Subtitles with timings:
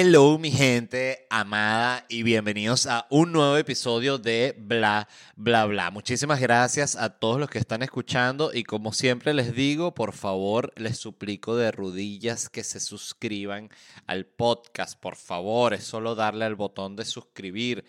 [0.00, 5.90] Hello mi gente amada y bienvenidos a un nuevo episodio de Bla Bla Bla.
[5.90, 10.72] Muchísimas gracias a todos los que están escuchando y como siempre les digo, por favor
[10.76, 13.70] les suplico de rodillas que se suscriban
[14.06, 14.96] al podcast.
[15.00, 17.84] Por favor, es solo darle al botón de suscribir.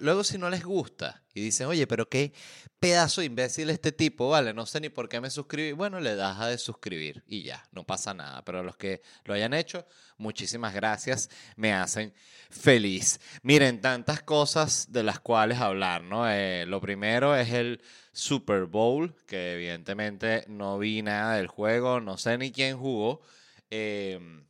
[0.00, 2.32] Luego si no les gusta y dicen, oye, pero qué
[2.80, 6.16] pedazo de imbécil este tipo, vale, no sé ni por qué me suscribí, bueno, le
[6.16, 8.44] das a de suscribir y ya, no pasa nada.
[8.44, 12.12] Pero los que lo hayan hecho, muchísimas gracias, me hacen
[12.50, 13.20] feliz.
[13.42, 16.28] Miren, tantas cosas de las cuales hablar, ¿no?
[16.28, 17.82] Eh, lo primero es el
[18.12, 23.20] Super Bowl, que evidentemente no vi nada del juego, no sé ni quién jugó.
[23.70, 24.44] Em,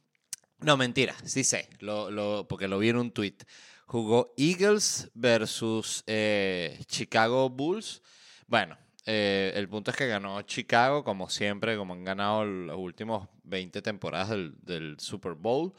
[0.61, 3.37] no, mentira, sí sé, lo, porque lo vi en un tweet
[3.89, 8.03] jugó Eagles versus eh, Chicago Bulls.
[8.47, 13.27] Bueno, eh, el punto es que ganó Chicago, como siempre, como han ganado los últimos
[13.45, 15.73] 20 temporadas del, Super Bowl.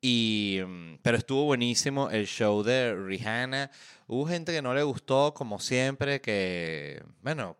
[0.00, 3.70] Y, mm, pero estuvo buenísimo el show de Rihanna.
[4.06, 7.58] Hubo gente que no le gustó, como siempre, que, bueno,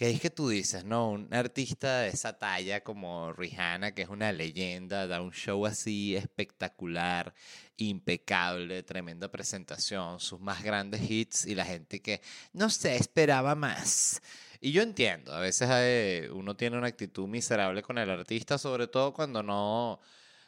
[0.00, 1.10] que es que tú dices, ¿no?
[1.10, 6.16] Un artista de esa talla como Rihanna, que es una leyenda, da un show así
[6.16, 7.34] espectacular,
[7.76, 12.22] impecable, tremenda presentación, sus más grandes hits y la gente que,
[12.54, 14.22] no sé, esperaba más.
[14.58, 19.12] Y yo entiendo, a veces uno tiene una actitud miserable con el artista, sobre todo
[19.12, 20.00] cuando no,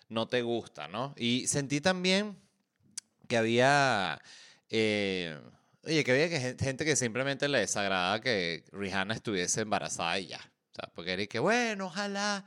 [0.09, 1.13] no te gusta, ¿no?
[1.15, 2.39] Y sentí también
[3.29, 4.19] que había...
[4.71, 5.39] Eh,
[5.85, 10.39] Oye, que había gente que simplemente le desagradaba que Rihanna estuviese embarazada y ya.
[10.39, 12.45] O sea, porque era que, bueno, ojalá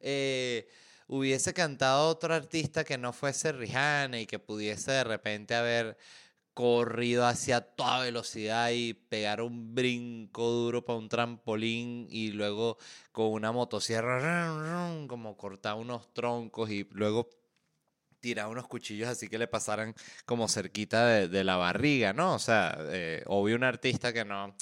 [0.00, 0.68] eh,
[1.06, 5.96] hubiese cantado otro artista que no fuese Rihanna y que pudiese de repente haber
[6.52, 12.78] corrido hacia toda velocidad y pegar un brinco duro para un trampolín y luego
[13.12, 17.28] con una motosierra como cortar unos troncos y luego
[18.24, 22.32] tirar unos cuchillos así que le pasaran como cerquita de, la barriga, ¿no?
[22.34, 24.56] O sea, eh, obvio un artista que no,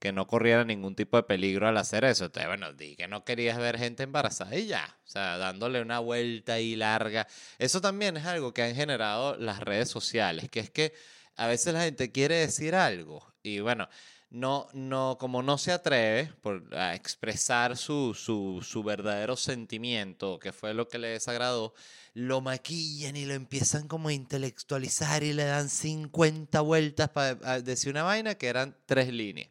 [0.00, 2.24] que no corriera ningún tipo de peligro al hacer eso.
[2.24, 4.98] Entonces, bueno, di que no querías ver gente embarazada y ya.
[5.04, 7.28] O sea, dándole una vuelta ahí larga.
[7.60, 10.92] Eso también es algo que han generado las redes sociales, que es que
[11.36, 13.88] a veces la gente quiere decir algo y bueno,
[14.30, 16.32] no, no, como no se atreve
[16.72, 21.74] a expresar su, su, su verdadero sentimiento, que fue lo que le desagradó,
[22.14, 27.90] lo maquillan y lo empiezan como a intelectualizar y le dan 50 vueltas para decir
[27.90, 29.50] una vaina que eran tres líneas.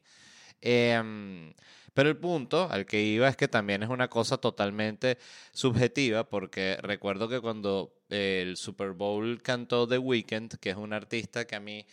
[0.62, 1.54] Em,
[1.94, 5.18] pero el punto al que iba es que también es una cosa totalmente
[5.52, 11.46] subjetiva, porque recuerdo que cuando el Super Bowl cantó The Weeknd, que es un artista
[11.46, 11.86] que a mí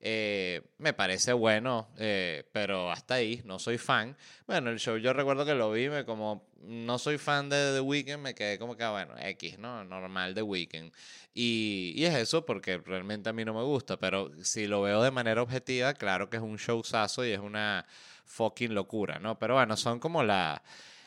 [0.00, 4.16] eh, me parece bueno, eh, pero hasta ahí, no soy fan.
[4.46, 7.80] Bueno, el show yo recuerdo que lo vi, me como no soy fan de The
[7.80, 9.84] Weeknd, me quedé como que, ah, bueno, X, ¿no?
[9.84, 10.92] Normal The Weeknd.
[11.34, 15.02] Y, y, es eso porque realmente a mí no me gusta, pero si lo veo
[15.02, 17.86] de manera objetiva, claro que es un showzazo y es una
[18.24, 19.38] fucking locura, ¿no?
[19.38, 20.62] Pero bueno, son como la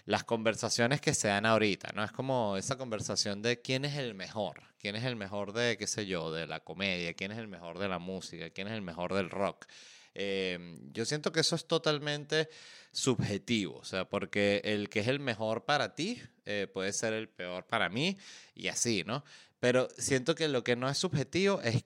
[0.09, 2.03] las conversaciones que se dan ahorita, ¿no?
[2.03, 5.85] Es como esa conversación de quién es el mejor, quién es el mejor de, qué
[5.85, 8.81] sé yo, de la comedia, quién es el mejor de la música, quién es el
[8.81, 9.67] mejor del rock.
[10.15, 12.49] Em, yo siento que eso es totalmente
[12.91, 17.29] subjetivo, o sea, porque el que es el mejor para ti eh, puede ser el
[17.29, 18.17] peor para mí
[18.55, 19.23] y así, ¿no?
[19.59, 21.85] Pero siento que lo que no es subjetivo es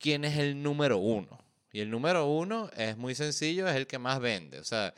[0.00, 1.38] quién es el número uno.
[1.70, 4.58] Y el número uno es muy sencillo, es el que más vende.
[4.58, 4.92] O sea,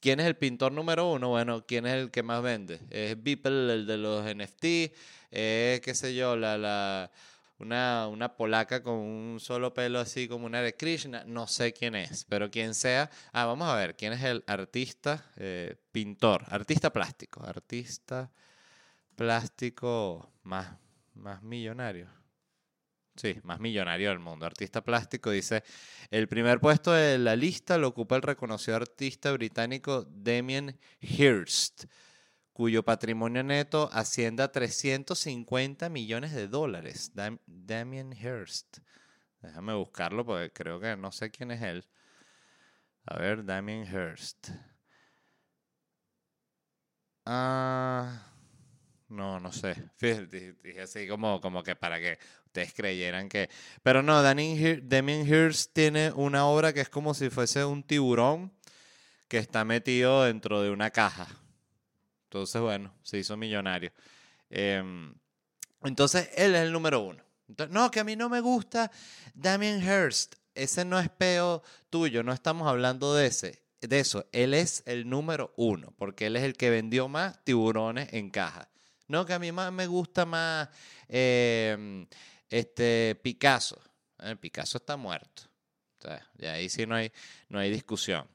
[0.00, 1.30] ¿Quién es el pintor número uno?
[1.30, 2.80] Bueno, ¿quién es el que más vende?
[2.90, 4.64] ¿Es Beeple, el de los NFT?
[5.30, 7.10] ¿Es, qué sé yo, la, la,
[7.58, 11.24] una, una polaca con un solo pelo así como una de Krishna?
[11.26, 13.10] No sé quién es, pero quien sea.
[13.32, 17.42] Ah, vamos a ver, ¿quién es el artista, eh, pintor, artista plástico?
[17.44, 18.30] Artista
[19.16, 20.76] plástico más,
[21.14, 22.15] más millonario.
[23.16, 24.44] Sí, más millonario del mundo.
[24.44, 25.64] Artista plástico dice,
[26.10, 31.84] el primer puesto de la lista lo ocupa el reconocido artista británico Damien Hirst,
[32.52, 37.12] cuyo patrimonio neto asciende a 350 millones de dólares.
[37.46, 38.78] Damien Hirst.
[39.40, 41.86] Déjame buscarlo porque creo que no sé quién es él.
[43.06, 44.50] A ver, Damien Hirst.
[47.24, 48.35] Ah...
[49.08, 49.76] No, no sé.
[50.00, 53.48] Dije así como, como que para que ustedes creyeran que...
[53.82, 58.52] Pero no, Damien Hirst tiene una obra que es como si fuese un tiburón
[59.28, 61.26] que está metido dentro de una caja.
[62.24, 63.92] Entonces, bueno, se hizo millonario.
[64.50, 65.14] Em,
[65.82, 67.22] entonces, él es el número uno.
[67.70, 68.90] no, que a mí no me gusta
[69.34, 70.36] Damien Hirst.
[70.54, 73.62] Ese no es peo tuyo, no estamos hablando de ese.
[73.80, 78.12] De eso, él es el número uno, porque él es el que vendió más tiburones
[78.12, 78.68] en caja.
[79.08, 80.68] No, que a mí más me gusta más
[81.08, 82.06] em,
[82.48, 83.80] este Picasso.
[84.20, 85.42] Eh, Picasso está muerto.
[86.38, 87.10] y ahí sí no hay,
[87.48, 88.26] no hay discusión.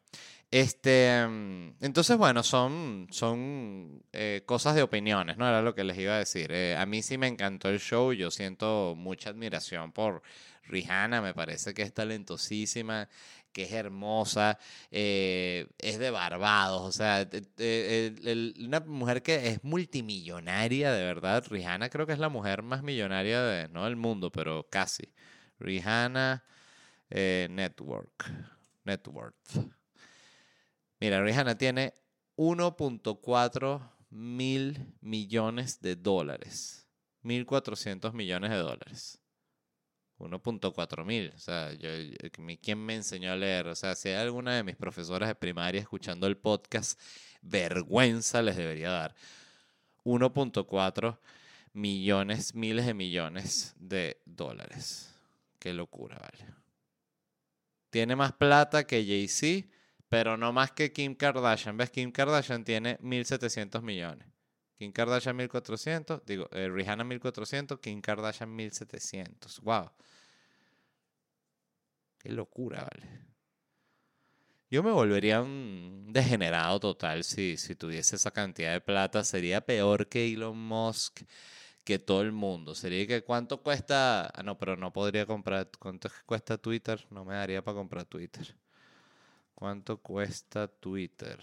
[0.51, 5.47] Este, mm, entonces, bueno, son, son eh, cosas de opiniones, ¿no?
[5.47, 6.51] Era lo que les iba a decir.
[6.51, 10.21] Eh, a mí sí me encantó el show, yo siento mucha admiración por
[10.63, 13.07] Rihanna, me parece que es talentosísima,
[13.51, 14.57] que es hermosa,
[14.92, 17.27] eh, es de Barbados, o sea,
[18.59, 21.45] una mujer que es multimillonaria, de verdad.
[21.50, 25.13] Rihanna creo que es la mujer más millonaria de, no del mundo, pero casi.
[25.59, 26.44] Rihanna
[27.09, 28.25] Network,
[28.86, 29.71] Net Worth.
[31.00, 31.94] Mira, Rihanna tiene
[32.38, 36.88] 1.4 mil millones de dólares.
[37.24, 39.20] 1.400 millones de dólares.
[40.21, 41.31] 1.4 mil.
[41.35, 41.89] O sea, yo,
[42.62, 43.68] ¿quién me enseñó a leer?
[43.68, 47.00] O sea, si hay alguna de mis profesoras de primaria escuchando el podcast,
[47.41, 49.15] vergüenza les debería dar.
[50.03, 51.18] 1.4
[51.73, 55.13] millones, miles de millones de dólares.
[55.59, 56.51] Qué locura, vale.
[57.89, 59.67] Tiene más plata que Jay-Z
[60.12, 61.77] pero no más que Kim Kardashian.
[61.77, 61.89] ¿Ves?
[61.89, 64.27] Kim Kardashian tiene 1.700 millones.
[64.81, 69.61] Kim Kardashian 1.400, digo, eh, Rihanna 1.400, Kim Kardashian 1.700.
[69.61, 69.91] ¡Wow!
[72.17, 73.07] Qué locura, vale.
[74.71, 79.23] Yo me volvería un degenerado total si, si tuviese esa cantidad de plata.
[79.23, 81.25] Sería peor que Elon Musk,
[81.83, 82.73] que todo el mundo.
[82.73, 84.31] Sería que cuánto cuesta...
[84.33, 85.69] Ah, no, pero no podría comprar...
[85.77, 87.05] ¿Cuánto cuesta Twitter?
[87.11, 88.55] No me daría para comprar Twitter.
[89.53, 91.39] ¿Cuánto cuesta Twitter?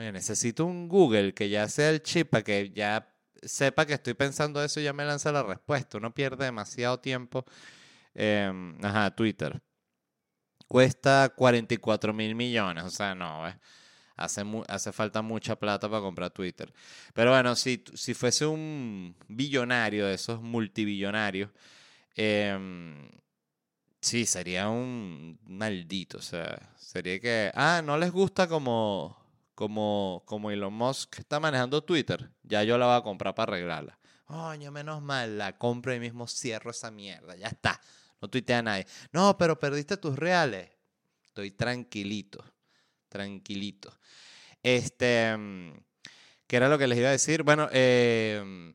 [0.00, 3.06] Oye, necesito un Google que ya sea el chip para que ya
[3.42, 5.98] sepa que estoy pensando eso y ya me lanza la respuesta.
[5.98, 7.44] Uno pierde demasiado tiempo.
[8.14, 9.60] Em, ajá, Twitter.
[10.66, 12.84] Cuesta 44 mil millones.
[12.84, 13.44] O sea, no,
[14.16, 16.72] Hace, hace falta mucha plata para comprar Twitter.
[17.14, 21.50] Pero bueno, si, si fuese un billonario de esos multibillonarios,
[22.16, 22.58] eh,
[24.02, 29.14] Sí, sería un maldito, o sea, sería que, ah, no les gusta como,
[29.60, 33.98] como, como Elon Musk está manejando Twitter, ya yo la voy a comprar para arreglarla.
[34.24, 37.78] Coño, menos mal, la compro y mismo cierro esa mierda, ya está,
[38.22, 38.86] no tuitea a nadie.
[39.12, 40.70] No, pero perdiste tus reales.
[41.26, 42.42] Estoy tranquilito,
[43.10, 43.92] tranquilito.
[44.62, 45.36] Este,
[46.46, 47.42] ¿qué era lo que les iba a decir?
[47.42, 48.72] Bueno, eh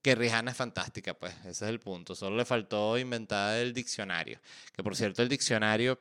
[0.00, 2.14] que Rihanna es fantástica, pues ese es el punto.
[2.14, 4.40] Solo le faltó inventar el diccionario.
[4.72, 6.00] Que por cierto, el diccionario,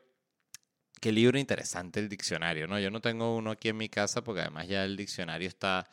[1.00, 2.80] qué libro interesante el diccionario, ¿no?
[2.80, 5.88] Yo no tengo uno aquí en mi casa porque además ya el diccionario está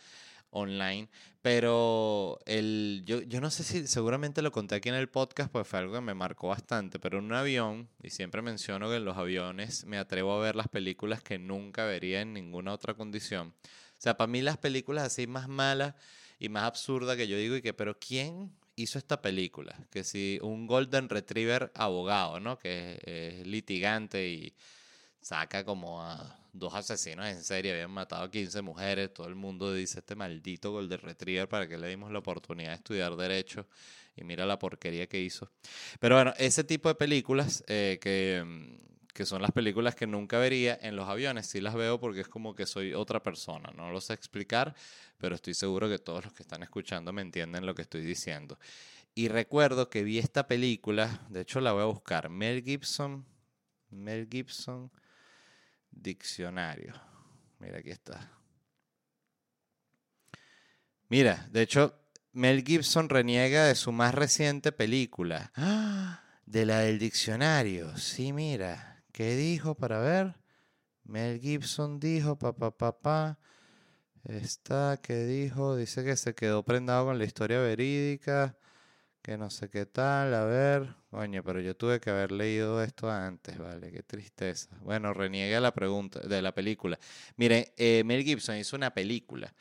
[0.51, 1.09] online,
[1.41, 5.67] pero el, yo, yo no sé si seguramente lo conté aquí en el podcast, pues
[5.67, 9.05] fue algo que me marcó bastante, pero en un avión, y siempre menciono que en
[9.05, 13.49] los aviones me atrevo a ver las películas que nunca vería en ninguna otra condición.
[13.49, 15.95] O sea, para mí las películas así más malas
[16.39, 19.77] y más absurda que yo digo y que, pero ¿quién hizo esta película?
[19.91, 22.59] Que si un Golden Retriever abogado, ¿no?
[22.59, 24.55] Que es, litigante y
[25.23, 29.73] saca como a dos asesinos en serie, habían matado a 15 mujeres, todo el mundo
[29.73, 33.67] dice este maldito Golden Retriever para que le dimos la oportunidad de estudiar derecho
[34.15, 35.51] y mira la porquería que hizo.
[35.99, 40.39] Pero bueno, ese tipo de películas eh, que mm, que son las películas que nunca
[40.39, 41.47] vería en los aviones.
[41.47, 43.71] Sí las veo porque es como que soy otra persona.
[43.77, 44.75] No lo sé explicar,
[45.19, 48.59] pero estoy seguro que todos los que están escuchando me entienden lo que estoy diciendo.
[49.15, 53.27] Y recuerdo que vi esta película, de hecho la voy a buscar, Mel Gibson,
[53.91, 54.91] Mel Gibson,
[55.93, 56.95] diccionario.
[57.59, 58.31] Mira, aquí está.
[61.09, 61.95] Mira, de hecho,
[62.33, 65.53] Mel Gibson reniega de su más reciente película.
[65.55, 66.19] ¡Ah!
[66.47, 67.97] De la del diccionario.
[67.97, 69.05] Sí, mira.
[69.13, 70.35] ¿Qué dijo para ver?
[71.05, 73.39] Mel Gibson dijo, papá, papá.
[74.25, 75.77] Está, ¿qué dijo?
[75.77, 78.57] Dice que se quedó prendado con la historia verídica,
[79.23, 80.95] que no sé qué tal, a ver.
[81.11, 83.93] Coño, pero yo tuve que haber leído esto antes, ¿vale?
[83.93, 84.77] Qué tristeza.
[84.81, 86.99] Bueno, reniega la pregunta de la película.
[87.37, 89.55] Mire, eh, Mel Gibson hizo una película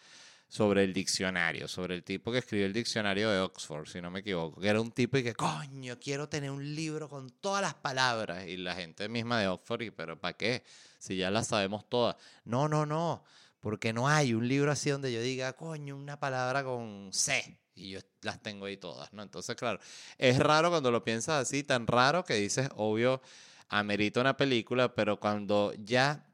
[0.48, 4.20] sobre el diccionario, sobre el tipo que escribió el diccionario de Oxford, si no me
[4.20, 7.76] equivoco, que era un tipo y que, coño, quiero tener un libro con todas las
[7.76, 8.48] palabras.
[8.48, 10.64] Y la gente misma de Oxford, y, pero ¿para qué?
[10.98, 12.16] Si ya las sabemos todas.
[12.44, 13.24] No, no, no,
[13.60, 17.61] porque no hay un libro así donde yo diga, coño, una palabra con C.
[17.82, 19.24] Y yo las tengo ahí todas, ¿no?
[19.24, 19.80] Entonces, claro,
[20.18, 23.22] es raro cuando lo piensas así, tan raro que dices, obvio,
[23.70, 26.28] amerita una película, pero cuando ya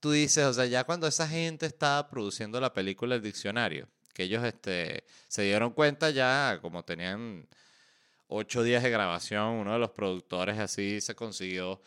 [0.00, 4.24] tú dices, o sea, ya cuando esa gente estaba produciendo la película El Diccionario, que
[4.24, 7.48] ellos este, se dieron cuenta ya, como tenían
[8.28, 11.80] ocho días de grabación, uno de los productores así se consiguió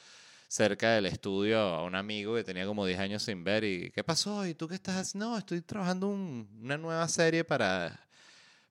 [0.48, 4.04] cerca del estudio a un amigo que tenía como 10 años sin ver y ¿qué
[4.04, 4.46] pasó?
[4.46, 5.30] ¿Y tú qué estás haciendo?
[5.30, 8.07] No, estoy trabajando una nueva serie para,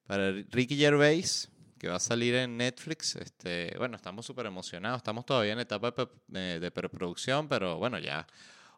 [0.07, 3.17] para Ricky Gervais que va a salir en Netflix.
[3.17, 5.95] Este, bueno, estamos súper emocionados, estamos todavía en etapa
[6.27, 8.27] de, de preproducción, pero bueno, ya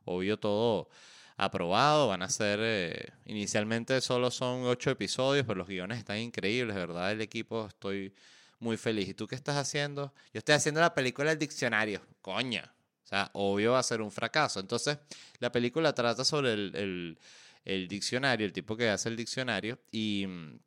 [0.04, 0.88] obvio todo
[1.36, 2.08] aprobado.
[2.08, 7.12] Van a ser, eh, inicialmente solo son ocho episodios, pero los guiones están increíbles, ¿verdad?
[7.12, 8.12] El equipo estoy
[8.58, 9.08] muy feliz.
[9.08, 10.12] ¿Y tú qué estás haciendo?
[10.34, 12.02] Yo estoy haciendo la película El Diccionario.
[12.20, 12.74] Coña.
[13.04, 14.60] O sea, obvio va a ser un fracaso.
[14.60, 14.98] Entonces,
[15.38, 17.18] la película trata sobre el, el,
[17.64, 20.58] el diccionario, el tipo que hace el diccionario, y mm,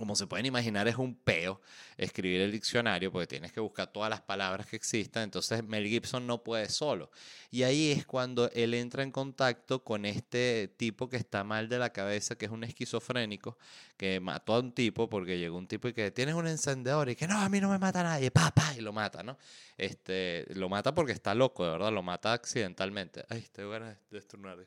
[0.00, 1.60] como se pueden imaginar, es un peo
[1.96, 5.24] escribir el diccionario porque tienes que buscar todas las palabras que existan.
[5.24, 7.10] Entonces Mel Gibson no puede solo.
[7.50, 11.78] Y ahí es cuando él entra en contacto con este tipo que está mal de
[11.78, 13.58] la cabeza, que es un esquizofrénico,
[13.96, 17.16] que mató a un tipo porque llegó un tipo y que tienes un encendedor y
[17.16, 19.36] que no, a mí no me mata nadie, papá, y lo mata, ¿no?
[19.76, 23.24] Este, lo mata porque está loco, de verdad, lo mata accidentalmente.
[23.28, 24.58] Ay, estoy ganas de estornudar,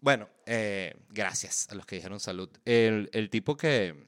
[0.00, 2.48] bueno, eh, gracias a los que dijeron salud.
[2.64, 4.06] El, tipo que,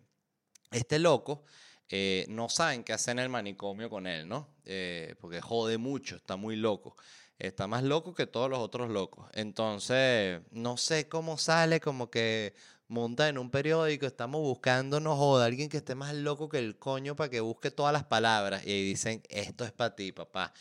[0.71, 1.45] este loco,
[1.89, 4.49] eh, no saben qué hacer en el manicomio con él, ¿no?
[4.65, 6.97] Eh, porque jode mucho, está muy loco.
[7.39, 9.29] Está más loco que todos los otros locos.
[9.35, 12.55] Entonces, no sé cómo sale, como que
[12.89, 16.79] monta en un periódico, estamos buscando, no joda, alguien que esté más loco que el
[16.79, 18.65] coño para que busque todas las palabras.
[18.67, 20.53] Y ahí dicen, esto es para ti, papá.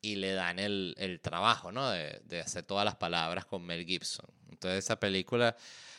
[0.00, 1.90] Y le dan el, trabajo, ¿no?
[1.90, 4.37] De hacer todas las palabras con Mel Gibson.
[4.50, 5.56] Entonces esa película,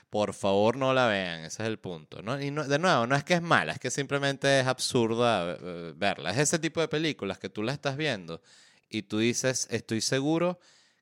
[0.09, 2.21] por favor no la vean, ese es el punto.
[2.21, 2.41] ¿no?
[2.41, 6.31] Y de nuevo, no es que es mala, es que simplemente es absurda eh, verla.
[6.31, 8.41] Es ese tipo de películas que tú la estás viendo
[8.89, 10.59] y tú dices, estoy seguro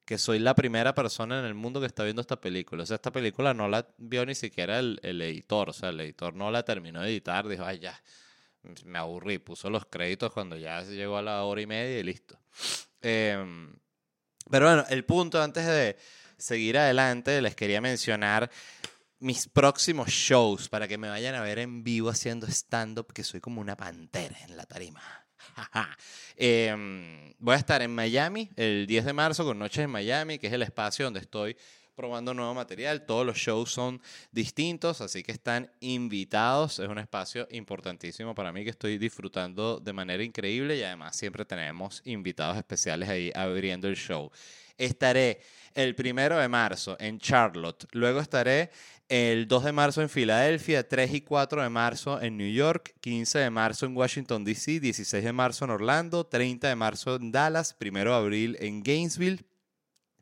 [0.08, 2.84] que soy la primera persona en el mundo que está viendo esta película.
[2.84, 5.70] O sea, esta película no la vio ni siquiera el, editor.
[5.70, 7.46] O sea, el editor no la terminó de editar.
[7.46, 8.02] Dijo, ay, ya,
[8.86, 9.38] me aburrí.
[9.38, 12.40] Puso los créditos cuando ya llegó a la hora y media y listo.
[13.02, 13.76] Em,
[14.50, 15.98] pero bueno, el punto antes de,
[16.38, 18.50] seguir adelante, les quería mencionar
[19.20, 23.40] mis próximos shows para que me vayan a ver en vivo haciendo stand-up, que soy
[23.40, 25.02] como una pantera en la tarima.
[26.40, 30.48] Em, voy a estar en Miami el 10 de marzo con Noches en Miami, que
[30.48, 31.58] es el espacio donde estoy
[31.96, 33.08] probando nuevo material.
[33.08, 34.00] Todos los shows son
[34.32, 36.78] distintos, así que están invitados.
[36.78, 41.44] Es un espacio importantísimo para mí que estoy disfrutando de manera increíble y además siempre
[41.44, 44.32] tenemos invitados especiales ahí abriendo el show.
[44.78, 45.40] Estaré
[45.74, 47.88] el primero de marzo en Charlotte.
[47.92, 48.72] Luego estaré
[49.10, 53.40] el 2 de marzo en Filadelfia, 3 y 4 de marzo en New York, 15
[53.40, 57.76] de marzo en Washington, D.C., 16 de marzo en Orlando, 30 de marzo en Dallas,
[57.80, 59.46] 1 de abril en Gainesville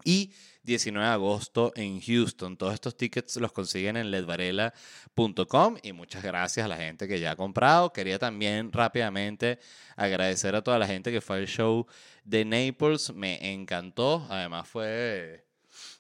[0.03, 0.33] y
[0.65, 2.57] 19 de agosto en Houston.
[2.57, 7.31] Todos estos tickets los consiguen en ledvarela.com y muchas gracias a la gente que ya
[7.31, 7.93] ha comprado.
[7.93, 9.59] Quería también rápidamente
[9.95, 11.85] agradecer a toda la gente que fue al show
[12.23, 13.13] de Naples.
[13.13, 14.25] Me encantó.
[14.29, 15.45] Además fue,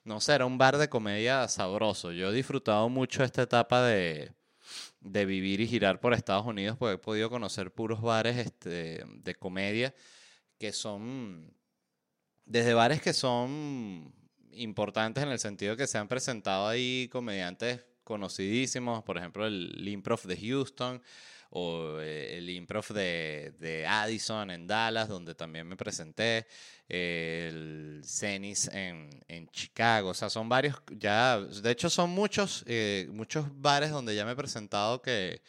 [0.03, 2.11] no sé, era un bar de comedia sabroso.
[2.11, 4.33] Yo he disfrutado mucho esta etapa de,
[4.99, 9.35] de vivir y girar por Estados Unidos porque he podido conocer puros bares este, de
[9.35, 9.93] comedia
[10.57, 11.53] que son
[12.45, 14.13] desde bares que son
[14.55, 20.21] importantes en el sentido que se han presentado ahí comediantes conocidísimos, por ejemplo el Improv
[20.23, 21.01] de Houston
[21.57, 26.47] o eh, el Improv de, de, Addison en Dallas, donde también me presenté,
[26.89, 33.07] el Cenis en, en, Chicago, o sea, son varios, ya, de hecho son muchos, eh,
[33.11, 35.41] muchos bares donde ya me he presentado que,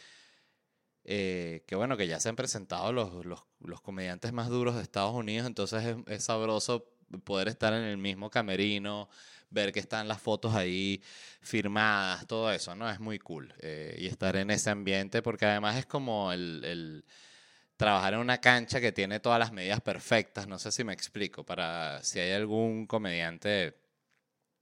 [1.04, 4.82] eh, que bueno, que ya se han presentado los, los, los, comediantes más duros de
[4.82, 9.08] Estados Unidos, entonces es, es sabroso poder estar en el mismo camerino,
[9.50, 11.02] ver que están las fotos ahí
[11.40, 12.90] firmadas, todo eso, ¿no?
[12.90, 13.54] Es muy cool.
[13.60, 17.04] Eh, y estar en ese ambiente, porque además es como el, el,
[17.76, 21.44] trabajar en una cancha que tiene todas las medidas perfectas, no sé si me explico,
[21.44, 23.76] para si hay algún comediante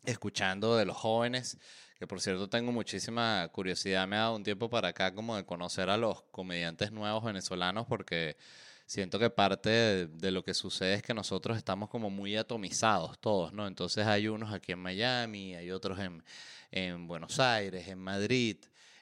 [0.04, 1.58] escuchando de los jóvenes,
[1.98, 5.44] que por cierto tengo muchísima curiosidad, me ha dado un tiempo para acá como de
[5.44, 8.36] conocer a los comediantes nuevos venezolanos, porque
[8.86, 13.52] siento que parte de, lo que sucede es que nosotros estamos como muy atomizados todos,
[13.52, 13.66] ¿no?
[13.66, 16.22] Entonces hay unos aquí en Miami, hay otros en,
[16.70, 18.56] en Buenos Aires, en Madrid,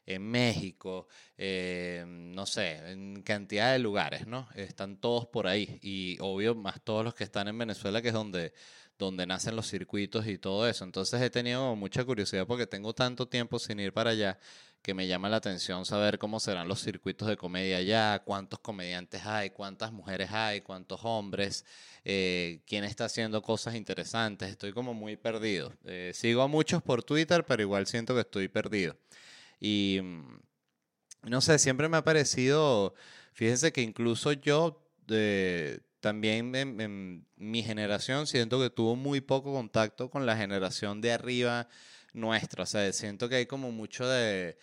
[0.06, 1.06] en México,
[1.38, 4.48] eh, no sé, en cantidad de lugares, ¿no?
[4.54, 8.14] Están todos por ahí y obvio más todos los que están en Venezuela, que es
[8.14, 8.52] donde
[8.98, 10.84] donde nacen los circuitos y todo eso.
[10.84, 14.38] Entonces he tenido mucha curiosidad porque tengo tanto tiempo sin ir para allá
[14.82, 19.24] que me llama la atención saber cómo serán los circuitos de comedia allá, cuántos comediantes
[19.24, 21.64] hay, cuántas mujeres hay, cuántos hombres,
[22.04, 24.50] eh, quién está haciendo cosas interesantes.
[24.50, 25.72] Estoy como muy perdido.
[25.84, 28.96] Eh, sigo a muchos por Twitter, pero igual siento que estoy perdido.
[29.60, 30.40] Y mm,
[31.30, 32.94] no sé, siempre me ha parecido,
[33.32, 34.82] fíjense que incluso yo...
[35.08, 41.68] Eh, también mi generación siento que tuvo muy poco contacto con la generación de arriba
[42.12, 42.64] nuestra.
[42.64, 44.58] O sea, siento que hay como mucho de...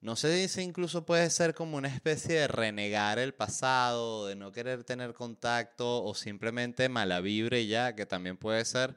[0.00, 4.50] No sé si incluso puede ser como una especie de renegar el pasado, de no
[4.50, 8.96] querer tener contacto o simplemente mala vibra y ya, que también puede ser.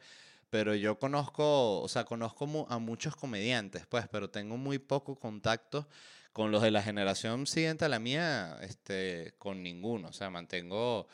[0.49, 5.89] Pero yo conozco, o sea, conozco a muchos comediantes, pues, pero tengo muy poco contacto
[6.31, 10.09] con los de la generación siguiente a la mía, este, con ninguno.
[10.09, 11.07] O sea, mantengo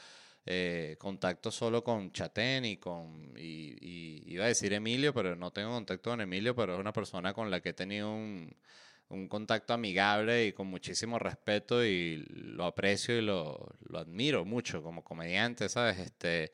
[0.51, 5.69] eh, contacto solo con Chatén y con, y, iba a decir Emilio, pero no tengo
[5.69, 8.55] contacto con Emilio, pero es una persona con la que he tenido un,
[9.29, 15.03] contacto amigable y con muchísimo respeto y lo aprecio y lo, lo, admiro mucho como
[15.03, 15.99] comediante, ¿sabes?
[15.99, 16.51] Este,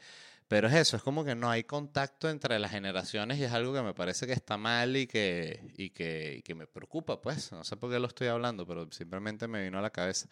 [0.50, 3.74] pero es eso, es como que no hay contacto entre las generaciones y es algo
[3.74, 7.52] que me parece que está mal y que, y que, y que me preocupa, pues.
[7.54, 10.28] No sé por qué lo estoy hablando, pero simplemente me vino a la cabeza.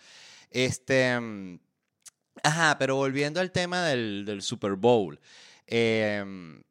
[0.51, 1.59] Este mm,
[2.41, 5.19] Ajá, pero volviendo al tema del, Super Bowl.
[5.67, 6.61] Em,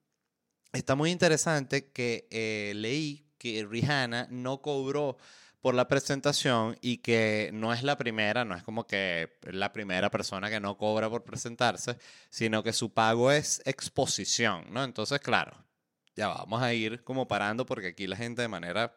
[0.73, 5.16] está muy interesante que eh, leí que Rihanna no cobró
[5.62, 10.11] por la presentación y que no es la primera, no es como que la primera
[10.11, 11.97] persona que no cobra por presentarse,
[12.31, 14.83] sino que su pago es exposición, ¿no?
[14.83, 15.64] Entonces, claro,
[16.16, 18.97] ya vamos a ir como parando porque aquí la gente de manera,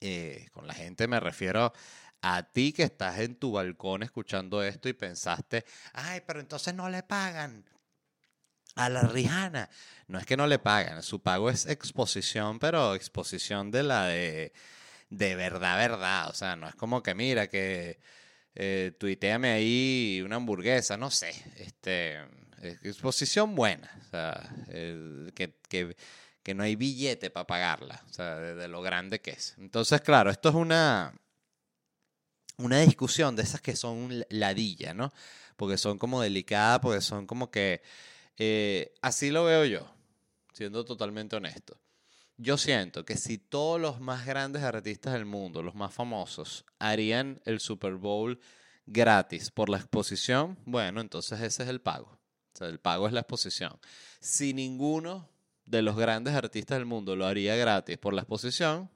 [0.00, 1.74] eh, con la gente me refiero
[2.22, 6.88] a ti que estás en tu balcón escuchando esto y pensaste, ay, pero entonces no
[6.88, 7.64] le pagan
[8.74, 9.68] a la Rihanna.
[10.08, 14.52] No es que no le pagan, su pago es exposición, pero exposición de la de,
[15.08, 16.28] de verdad, verdad.
[16.30, 18.00] O sea, no es como que mira que
[18.54, 21.30] eh, tuiteame ahí una hamburguesa, no sé.
[21.56, 22.18] Este,
[22.82, 23.90] exposición buena.
[24.00, 25.96] O sea, que, que,
[26.42, 28.02] que, no hay billete para pagarla.
[28.08, 29.54] O sea, de lo grande que es.
[29.58, 31.14] Entonces, claro, esto es una
[32.60, 35.12] una discusión de esas que son ladilla, ¿no?
[35.56, 37.82] Porque son como delicadas, porque son como que...
[38.36, 39.86] Eh, así lo veo yo,
[40.52, 41.78] siendo totalmente honesto.
[42.38, 47.40] Yo siento que si todos los más grandes artistas del mundo, los más famosos, harían
[47.44, 48.40] el Super Bowl
[48.86, 52.18] gratis por la exposición, bueno, entonces ese es el pago.
[52.54, 53.78] O sea, el pago es la exposición.
[54.20, 55.28] Si ninguno
[55.66, 58.90] de los grandes artistas del mundo lo haría gratis por la exposición,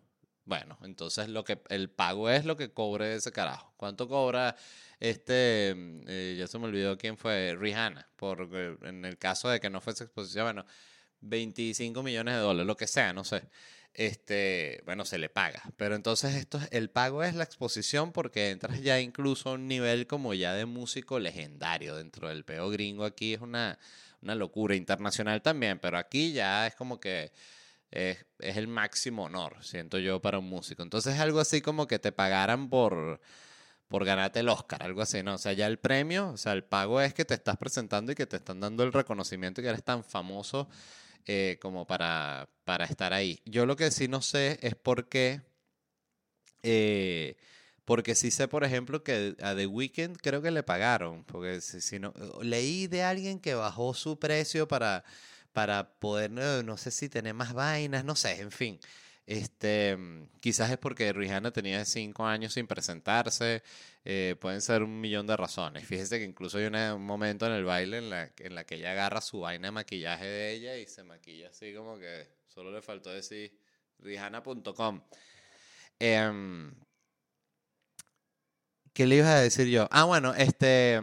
[0.45, 3.73] bueno, entonces lo que el pago es lo que cobre ese carajo.
[3.77, 4.57] ¿Cuánto cobra
[5.01, 5.75] este?
[5.75, 8.49] Mm, eh, ya se me olvidó quién fue, Rihanna, por,
[8.83, 10.67] en el caso de que no fuese exposición, bueno,
[11.21, 13.49] 25 millones de dólares, lo que sea, no sé.
[13.95, 15.63] Este, bueno, se le paga.
[15.77, 20.07] Pero entonces esto, el pago es la exposición porque entras ya incluso a un nivel
[20.07, 23.05] como ya de músico legendario dentro del peo gringo.
[23.05, 23.79] Aquí es una,
[24.21, 27.33] una locura internacional también, pero aquí ya es como que
[27.95, 30.83] es, el máximo honor, siento yo, para un músico.
[30.83, 33.21] Entonces es algo así como que te pagaran por,
[33.89, 35.35] por ganarte el Oscar, algo así, ¿no?
[35.35, 38.15] O sea, ya el premio, o sea, el pago es que te estás presentando y
[38.17, 40.69] que te están dando el reconocimiento y que eres tan famoso
[41.27, 43.41] eh, como para, para estar ahí.
[43.45, 45.43] Yo lo que sí no sé es por qué...
[46.63, 47.37] Eh,
[47.85, 51.25] porque sí sé, por ejemplo, que a The Weeknd creo que le pagaron.
[51.25, 55.05] Porque si no, leí de alguien que bajó su precio para
[55.55, 58.81] para poder, no, sé si tener más vainas, no sé, en fin.
[59.27, 59.97] Este,
[60.41, 63.63] quizás es porque Rihanna tenía cinco años sin presentarse,
[64.05, 65.87] eh, pueden ser un millón de razones.
[65.87, 68.93] Fíjese que incluso hay un momento en el baile en la, en la que ella
[68.93, 72.83] agarra su vaina de maquillaje de ella y se maquilla así como que solo le
[72.83, 73.57] faltó decir
[74.01, 75.03] rihanna.com.
[76.01, 76.75] Em,
[78.93, 79.89] ¿Qué le ibas a decir yo?
[79.93, 81.01] Ah, bueno, este...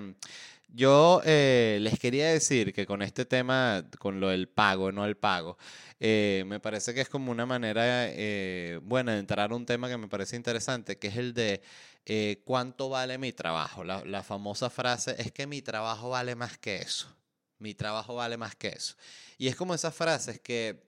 [0.74, 5.18] Yo eh, les quería decir que con este tema, con lo del pago, no el
[5.18, 5.58] pago,
[6.00, 9.90] eh, me parece que es como una manera eh, buena de entrar a un tema
[9.90, 11.62] que me parece interesante, que es el de
[12.46, 13.84] cuánto vale mi trabajo.
[13.84, 17.14] La, la, famosa frase es que mi trabajo vale más que eso.
[17.60, 18.96] Mi trabajo vale más que eso.
[19.38, 20.82] Y es como esas frases que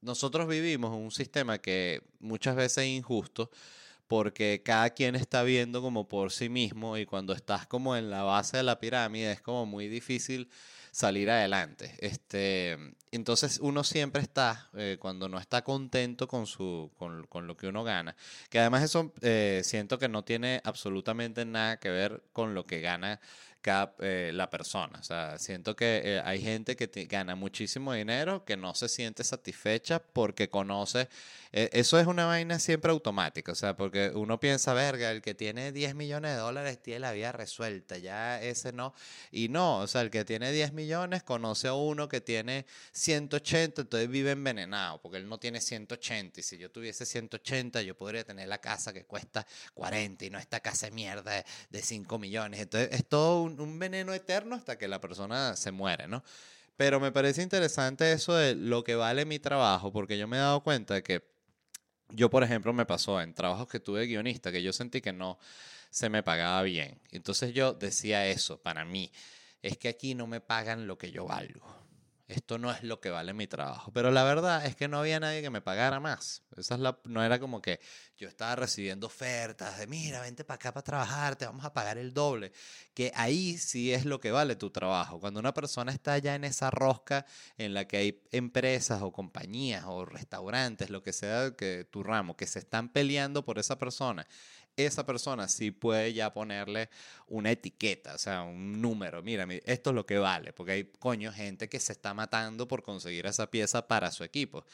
[0.00, 3.50] nosotros vivimos en un sistema que muchas veces es injusto
[4.08, 8.22] porque cada quien está viendo como por sí mismo y cuando estás como en la
[8.22, 10.48] base de la pirámide es como muy difícil
[10.94, 11.92] salir adelante.
[11.98, 12.78] Este,
[13.10, 17.66] entonces uno siempre está, eh, cuando no está contento con, su, con, con, lo que
[17.66, 18.14] uno gana,
[18.48, 22.80] que además eso eh, siento que no tiene absolutamente nada que ver con lo que
[22.80, 23.20] gana
[23.66, 24.98] eh, la persona.
[24.98, 29.24] O sea, siento que eh, hay gente que gana muchísimo dinero que no se siente
[29.24, 31.08] satisfecha porque conoce.
[31.52, 33.52] Eh, eso es una vaina siempre automática.
[33.52, 37.12] O sea, porque uno piensa, verga, el que tiene 10 millones de dólares tiene la
[37.12, 37.96] vida resuelta.
[37.96, 38.94] Ya ese no.
[39.30, 43.82] Y no, o sea, el que tiene 10 millones conoce a uno que tiene 180,
[43.82, 46.40] entonces vive envenenado porque él no tiene 180.
[46.40, 50.38] Y si yo tuviese 180, yo podría tener la casa que cuesta 40 y no
[50.38, 52.60] esta casa de mierda de 5 millones.
[52.60, 56.22] Entonces es todo un un, veneno eterno hasta que la persona se muere, ¿no?
[56.76, 60.40] Pero me parece interesante eso de lo que vale mi trabajo, porque yo me he
[60.40, 61.24] dado cuenta de que
[62.10, 65.38] yo, por ejemplo, me pasó en trabajos que tuve guionista, que yo sentí que no
[65.90, 67.00] se me pagaba bien.
[67.10, 69.12] Entonces yo decía eso para mí,
[69.62, 71.83] es que aquí no me pagan lo que yo valgo
[72.26, 73.92] esto no es lo que vale mi trabajo.
[73.92, 76.42] Pero la verdad es que no había nadie que me pagara más.
[76.56, 77.80] Esa es la, no era como que
[78.16, 81.98] yo estaba recibiendo ofertas de, mira, vente para acá para trabajar, te vamos a pagar
[81.98, 82.52] el doble.
[82.94, 85.20] Que ahí sí es lo que vale tu trabajo.
[85.20, 87.26] Cuando una persona está ya en esa rosca
[87.58, 92.36] en la que hay empresas o compañías o restaurantes, lo que sea que tu ramo,
[92.36, 94.26] que se están peleando por esa persona
[94.76, 96.88] esa persona sí puede ya ponerle
[97.28, 99.22] una etiqueta, o sea, un número.
[99.22, 102.82] Mira, esto es lo que vale, porque hay coño gente que se está matando por
[102.82, 104.64] conseguir esa pieza para su equipo.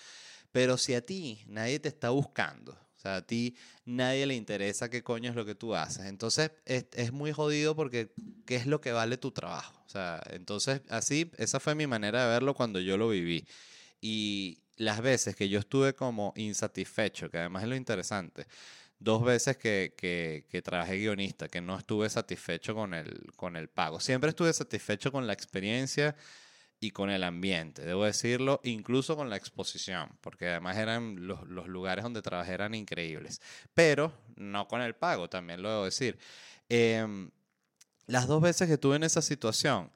[0.52, 4.90] Pero si a ti nadie te está buscando, o sea, a ti nadie le interesa
[4.90, 8.12] qué coño es lo que tú haces, entonces es, es muy jodido porque
[8.46, 9.82] ¿qué es lo que vale tu trabajo?
[9.86, 13.46] O sea, entonces así, esa fue mi manera de verlo cuando yo lo viví.
[14.00, 18.46] Y las veces que yo estuve como insatisfecho, que además es lo interesante,
[18.98, 23.98] dos veces que, que, trabajé guionista, que no estuve satisfecho con el, con el pago.
[23.98, 26.14] Siempre estuve satisfecho con la experiencia
[26.80, 31.68] y con el ambiente, debo decirlo, incluso con la exposición, porque además eran los, los
[31.68, 33.42] lugares donde trabajé eran increíbles,
[33.74, 36.18] pero no con el pago, también lo debo decir.
[36.70, 37.30] Em,
[38.06, 39.92] las dos veces que estuve en esa situación,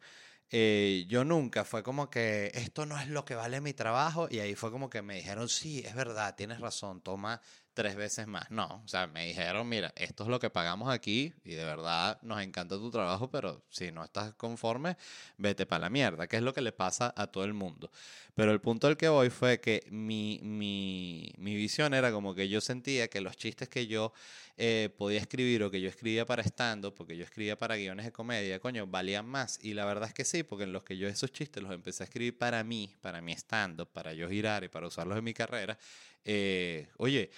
[0.50, 4.40] eh, yo nunca fue como que esto no es lo que vale mi trabajo y
[4.40, 7.40] ahí fue como que me dijeron, sí, es verdad, tienes razón, toma
[7.74, 8.50] tres veces más.
[8.50, 12.18] No, o sea, me dijeron, mira, esto es lo que pagamos aquí y de verdad
[12.22, 14.96] nos encanta tu trabajo, pero si no estás conforme,
[15.36, 17.90] vete para la mierda, que es lo que le pasa a todo el mundo.
[18.34, 22.48] Pero el punto al que voy fue que mi, mi, mi visión era como que
[22.48, 24.12] yo sentía que los chistes que yo
[24.56, 28.12] eh, podía escribir o que yo escribía para stand porque yo escribía para guiones de
[28.12, 29.58] comedia, coño, valían más.
[29.62, 32.04] Y la verdad es que sí, porque en los que yo esos chistes los empecé
[32.04, 35.34] a escribir para mí, para mi stand para yo girar y para usarlos en mi
[35.34, 35.76] carrera,
[36.24, 37.30] eh, oye,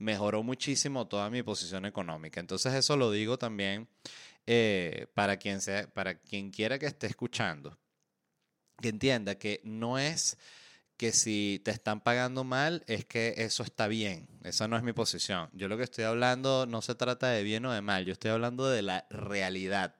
[0.00, 2.40] mejoró muchísimo toda mi posición económica.
[2.40, 3.86] Entonces eso lo digo también
[4.46, 7.78] eh, para, quien sea, para quien quiera que esté escuchando,
[8.80, 10.36] que entienda que no es
[10.96, 14.28] que si te están pagando mal es que eso está bien.
[14.42, 15.48] Esa no es mi posición.
[15.52, 18.30] Yo lo que estoy hablando no se trata de bien o de mal, yo estoy
[18.30, 19.94] hablando de la realidad.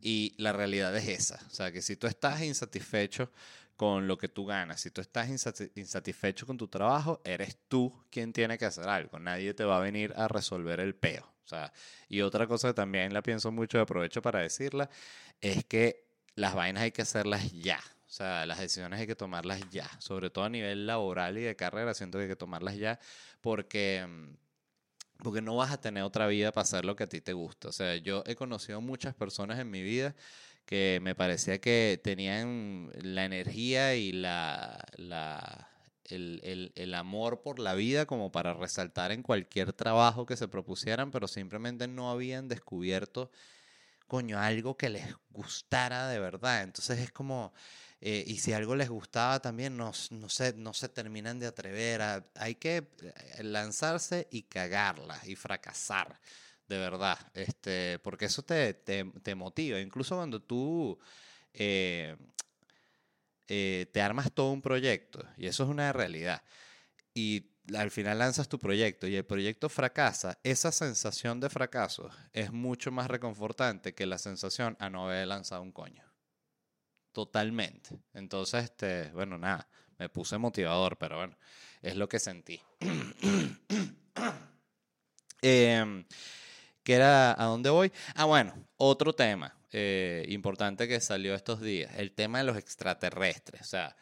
[0.00, 1.40] Y la realidad es esa.
[1.50, 3.32] O sea, que si tú estás insatisfecho
[3.78, 4.80] con lo que tú ganas.
[4.80, 9.20] Si tú estás insatisfecho con tu trabajo, eres tú quien tiene que hacer algo.
[9.20, 11.22] Nadie te va a venir a resolver el peo.
[11.44, 11.72] O sea,
[12.08, 14.90] y otra cosa que también la pienso mucho, aprovecho para decirla,
[15.40, 17.78] es que las vainas hay que hacerlas ya.
[18.08, 19.88] O sea, las decisiones hay que tomarlas ya.
[20.00, 22.98] Sobre todo a nivel laboral y de carrera, siento que hay que tomarlas ya
[23.40, 24.34] porque mm,
[25.22, 27.68] porque no vas a tener otra vida para hacer lo que a ti te gusta.
[27.68, 30.14] O sea, yo he conocido muchas personas en mi vida
[30.68, 35.70] que me parecía que tenían la energía y la, la
[36.04, 40.46] el, el, el, amor por la vida como para resaltar en cualquier trabajo que se
[40.46, 43.30] propusieran, pero simplemente no habían descubierto,
[44.06, 46.62] coño, algo que les gustara de verdad.
[46.64, 47.54] Entonces es como,
[48.02, 52.02] eh, y si algo les gustaba también, no, no, se, no se terminan de atrever.
[52.02, 56.20] A, hay que eh, lanzarse y cagarla y fracasar
[56.68, 59.80] de verdad, este, porque eso te, te, te motiva.
[59.80, 60.98] Incluso cuando tú
[61.54, 62.16] eh,
[63.48, 66.42] eh, te armas todo un proyecto, y eso es una realidad,
[67.14, 72.52] y al final lanzas tu proyecto y el proyecto fracasa, esa sensación de fracaso es
[72.52, 76.04] mucho más reconfortante que la sensación a no haber lanzado un coño.
[77.12, 77.98] Totalmente.
[78.14, 81.36] Entonces, este, bueno, nada, me puse motivador, pero bueno,
[81.82, 82.60] es lo que sentí.
[85.42, 86.04] eh,
[86.88, 87.92] ¿Qué era a dónde voy?
[88.14, 93.60] Ah, bueno, otro tema eh, importante que salió estos días, el tema de los extraterrestres.
[93.60, 93.94] O sea,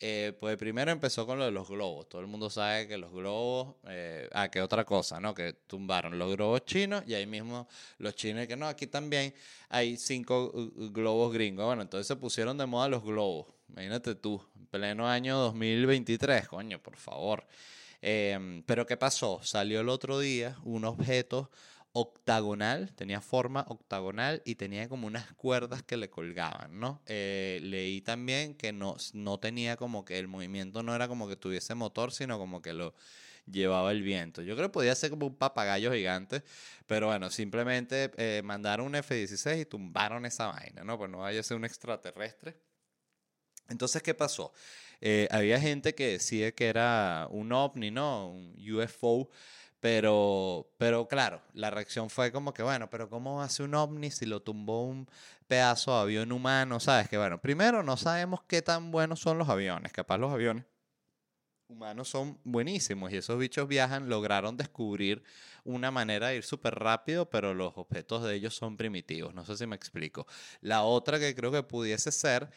[0.00, 2.10] eh, pues primero empezó con lo de los globos.
[2.10, 5.32] Todo el mundo sabe que los globos, eh, ah, que otra cosa, ¿no?
[5.32, 9.32] Que tumbaron los globos chinos y ahí mismo los chinos que no, aquí también
[9.70, 10.52] hay cinco
[10.92, 11.64] globos gringos.
[11.64, 13.46] Bueno, entonces se pusieron de moda los globos.
[13.70, 17.46] Imagínate tú, en pleno año 2023, coño, por favor.
[17.98, 19.40] Pero ¿qué pasó?
[19.42, 21.50] Salió el otro día un objeto
[21.98, 27.00] octagonal, tenía forma octagonal y tenía como unas cuerdas que le colgaban, ¿no?
[27.06, 31.36] Eh, leí también que no, no tenía como que el movimiento no era como que
[31.36, 32.94] tuviese motor, sino como que lo
[33.46, 34.42] llevaba el viento.
[34.42, 36.42] Yo creo que podía ser como un papagayo gigante,
[36.86, 40.98] pero bueno, simplemente eh, mandaron un F-16 y tumbaron esa vaina, ¿no?
[40.98, 42.56] Pues no vaya a ser un extraterrestre.
[43.70, 44.52] Entonces, ¿qué pasó?
[45.00, 48.28] Eh, había gente que decía que era un ovni, ¿no?
[48.30, 49.30] Un UFO.
[49.86, 54.26] Pero, pero claro, la reacción fue como que, bueno, pero ¿cómo hace un ovni si
[54.26, 55.08] lo tumbó un
[55.46, 56.80] pedazo de avión humano?
[56.80, 57.08] ¿Sabes?
[57.08, 59.92] Que bueno, primero no sabemos qué tan buenos son los aviones.
[59.92, 60.64] Capaz los aviones
[61.68, 65.22] humanos son buenísimos y esos bichos viajan, lograron descubrir
[65.62, 69.34] una manera de ir súper rápido, pero los objetos de ellos son primitivos.
[69.34, 70.26] No sé si me explico.
[70.62, 72.50] La otra que creo que pudiese ser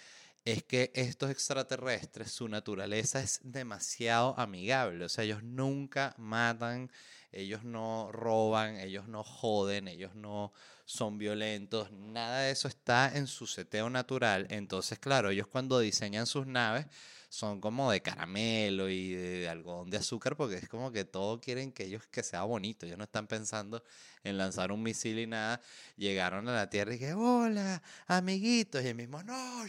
[0.45, 5.05] es que estos extraterrestres, su naturaleza es demasiado amigable.
[5.05, 6.91] O sea, ellos nunca matan,
[7.31, 10.53] ellos no roban, ellos no joden, ellos no
[10.85, 14.47] son violentos, nada de eso está en su seteo natural.
[14.49, 16.87] Entonces, claro, ellos cuando diseñan sus naves
[17.29, 21.71] son como de caramelo y de, algodón de azúcar porque es como que todos quieren
[21.71, 22.87] que ellos que sea bonito.
[22.87, 23.83] Ellos no están pensando
[24.23, 25.61] en lanzar un misil y nada.
[25.95, 28.83] Llegaron a la Tierra y dije, hola, amiguitos.
[28.83, 29.63] Y el mismo, no,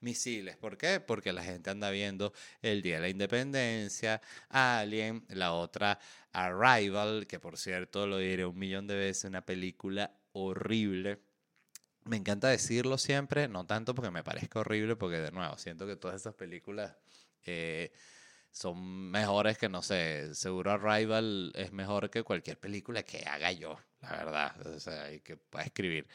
[0.00, 0.56] misiles.
[0.56, 0.98] ¿Por qué?
[0.98, 2.32] Porque la gente anda viendo
[2.62, 6.00] el Día de la Independencia, Alien, la otra
[6.32, 11.27] Arrival, que por cierto lo diré un millón de veces, una película horrible
[12.08, 15.96] me encanta decirlo siempre, no tanto porque me parezca horrible, porque de nuevo, siento que
[15.96, 16.96] todas esas películas
[17.44, 17.92] eh,
[18.50, 23.78] son mejores que, no sé, seguro Arrival es mejor que cualquier película que haga yo,
[24.00, 26.06] la verdad, o sea, y que pueda escribir.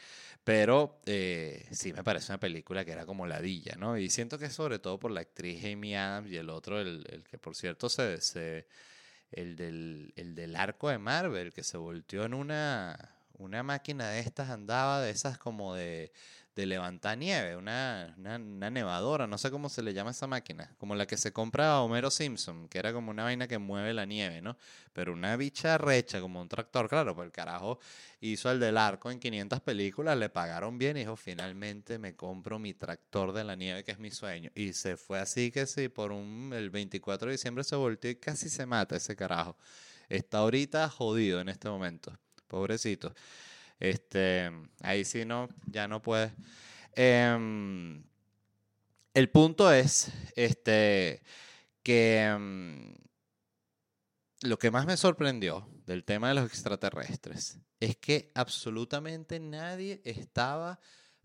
[0.44, 3.98] Pero eh, sí me parece una película que era como ladilla, ¿no?
[3.98, 7.24] Y siento que sobre todo por la actriz Amy Adams y el otro, el, el
[7.24, 8.20] que por cierto se...
[8.22, 8.68] se
[9.32, 14.20] el del, el del arco de Marvel, que se volteó en una una máquina de
[14.20, 16.12] estas andaba, de esas como de,
[16.56, 20.94] de levantar nieve, una, una, nevadora, no sé cómo se le llama esa máquina, como
[20.96, 24.06] la que se compra a Homero Simpson, que era como una vaina que mueve la
[24.06, 24.56] nieve, ¿no?
[24.94, 27.80] Pero una bicha recha, como un tractor, claro, pues el carajo
[28.22, 32.60] hizo el del arco en 500 películas, le pagaron bien y dijo, finalmente me compro
[32.60, 34.52] mi tractor de la nieve, que es mi sueño.
[34.54, 38.16] Y se fue así que sí, por un, el 24 de diciembre se volteó y
[38.16, 39.58] casi se mata ese carajo.
[40.08, 42.14] Está ahorita jodido en este momento
[42.54, 43.16] pobrecito.
[43.80, 46.32] Este, ahí sí no, ya no puede.
[46.96, 48.04] Em,
[49.16, 51.24] el punto es este,
[51.82, 52.94] que em,
[54.42, 60.80] lo que más me sorprendió del tema de los extraterrestres es que absolutamente nadie estaba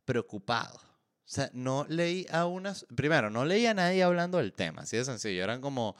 [0.06, 0.78] preocupado.
[0.78, 4.96] O sea, no leí a unas, primero, no leí a nadie hablando del tema, así
[4.96, 5.94] de sencillo, eran como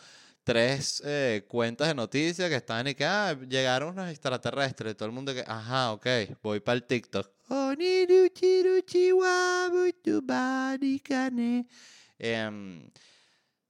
[0.49, 4.97] tres eh, cuentas de noticias que estaban y que ah, llegaron unos extraterrestres.
[4.97, 6.07] Todo el mundo que, ajá, ok,
[6.43, 7.31] voy para el TikTok.
[12.19, 12.91] Em,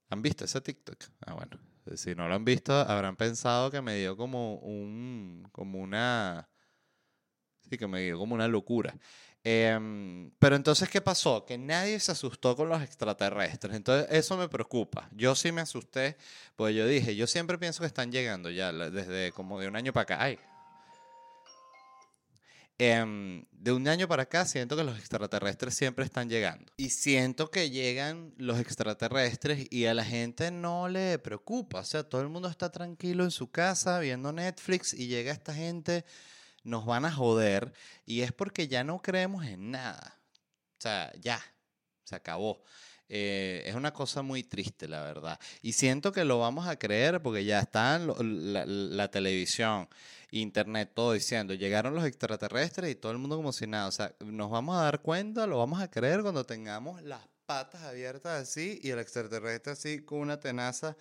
[0.09, 1.03] ¿Han visto ese TikTok?
[1.27, 1.59] Ah, bueno.
[1.97, 6.49] Si no lo han visto, habrán pensado que me dio como un, como una,
[7.69, 8.97] sí, que me dio como una locura.
[9.51, 11.47] Em, pero entonces, ¿qué pasó?
[11.47, 13.75] Que nadie se asustó con los extraterrestres.
[13.75, 15.09] Entonces, eso me preocupa.
[15.17, 16.19] Yo sí me asusté,
[16.55, 19.95] pues yo dije, yo siempre pienso que están llegando ya, desde como de un año
[19.95, 20.19] para acá.
[20.21, 20.39] Ay.
[22.77, 26.71] Em, de un año para acá siento que los extraterrestres siempre están llegando.
[26.77, 31.81] Y siento que llegan los extraterrestres y a la gente no le preocupa.
[31.81, 35.55] O sea, todo el mundo está tranquilo en su casa viendo Netflix y llega esta
[35.55, 36.05] gente
[36.69, 37.73] nos van a joder
[38.05, 40.21] y es porque ya no creemos en nada.
[40.79, 41.43] O sea, ya,
[42.05, 42.63] se acabó.
[43.09, 45.41] Eh, es una cosa muy triste, la verdad.
[45.63, 49.89] Y siento que lo vamos a creer porque ya están la, televisión,
[50.31, 53.89] internet, todo diciendo, llegaron los extraterrestres y todo el mundo como si nada.
[53.89, 57.83] O sea, nos vamos a dar cuenta, lo vamos a creer cuando tengamos las patas
[57.83, 60.99] abiertas así y el extraterrestre así con una tenaza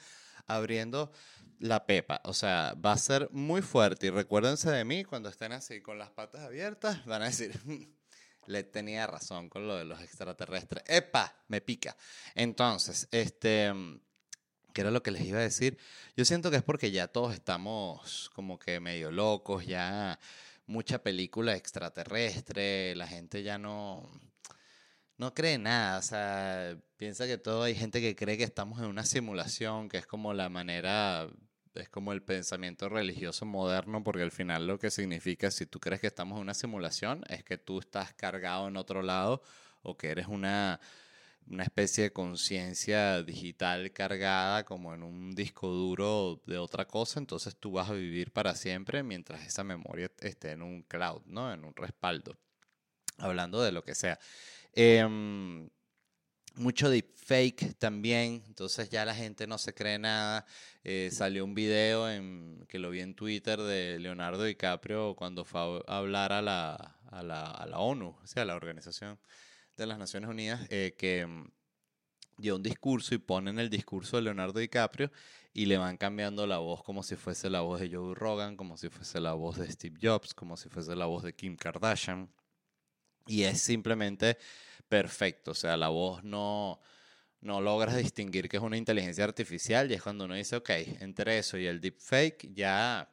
[0.47, 1.11] abriendo
[1.59, 2.21] la pepa.
[2.23, 4.07] O sea, va a ser muy fuerte.
[4.07, 7.51] Y recuérdense de mí cuando estén así con las patas abiertas, van a decir,
[8.47, 10.83] le tenía razón con lo de los extraterrestres.
[10.87, 11.35] ¡Epa!
[11.47, 11.95] Me pica.
[12.35, 13.73] Entonces, este,
[14.73, 15.77] ¿qué era lo que les iba a decir?
[16.15, 20.19] Yo siento que es porque ya todos estamos como que medio locos, ya
[20.65, 24.09] mucha película extraterrestre, la gente ya no
[25.17, 28.85] no cree nada, o sea, piensa que todo hay gente que cree que estamos en
[28.85, 31.27] una simulación, que es como la manera,
[31.79, 36.01] es como el pensamiento religioso moderno, porque al final lo que significa, si tú crees
[36.01, 39.41] que estamos en una simulación, es que tú estás cargado en otro lado
[39.81, 40.79] o que eres una
[41.49, 47.55] una especie de conciencia digital cargada como en un disco duro de otra cosa, entonces
[47.55, 51.51] tú vas a vivir para siempre mientras esa memoria esté en un cloud, ¿no?
[51.53, 52.37] En un respaldo.
[53.17, 54.19] Hablando de lo que sea.
[54.73, 55.69] Em,
[56.57, 60.45] mucho deepfake también, entonces ya la gente no se cree nada.
[60.83, 65.83] Eh, salió un video en, que lo vi en Twitter de Leonardo DiCaprio cuando fue
[65.87, 69.19] a hablar a la, a la, a la ONU, o sea, a la Organización
[69.75, 71.51] de las Naciones Unidas, eh, que mm,
[72.37, 75.11] dio un discurso y ponen el discurso de Leonardo DiCaprio
[75.53, 78.77] y le van cambiando la voz como si fuese la voz de Joe Rogan, como
[78.77, 82.31] si fuese la voz de Steve Jobs, como si fuese la voz de Kim Kardashian.
[83.25, 84.37] Y es simplemente
[84.89, 86.79] perfecto, o sea, la voz no,
[87.41, 90.69] no logras distinguir que es una inteligencia artificial y es cuando uno dice, ok,
[90.99, 93.09] entre eso y el deepfake ya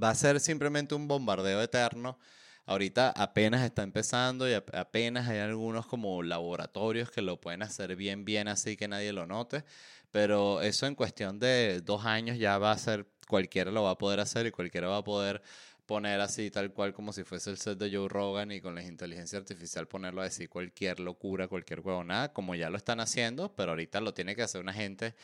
[0.00, 2.18] va a ser simplemente un bombardeo eterno.
[2.66, 8.24] Ahorita apenas está empezando y apenas hay algunos como laboratorios que lo pueden hacer bien,
[8.24, 9.64] bien así que nadie lo note.
[10.10, 13.98] Pero eso en cuestión de dos años ya va a ser, cualquiera lo va a
[13.98, 15.42] poder hacer y cualquiera va a poder
[15.90, 18.82] poner así tal cual como si fuese el set de Joe Rogan y con la
[18.84, 23.72] inteligencia artificial ponerlo a decir cualquier locura, cualquier nada como ya lo están haciendo, pero
[23.72, 25.16] ahorita lo tiene que hacer una gente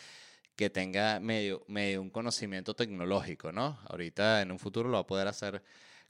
[0.56, 3.78] que tenga medio, medio un conocimiento tecnológico, ¿no?
[3.88, 5.62] Ahorita en un futuro lo va a poder hacer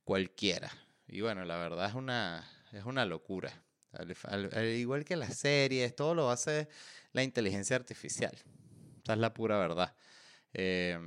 [0.04, 0.72] cualquiera.
[1.06, 3.52] Y bueno, la verdad es una, es una locura.
[3.92, 6.66] Al, igual que las series, todo lo hace
[7.12, 8.32] la inteligencia artificial.
[9.02, 9.94] Esa es la pura verdad.
[10.54, 10.98] Eh,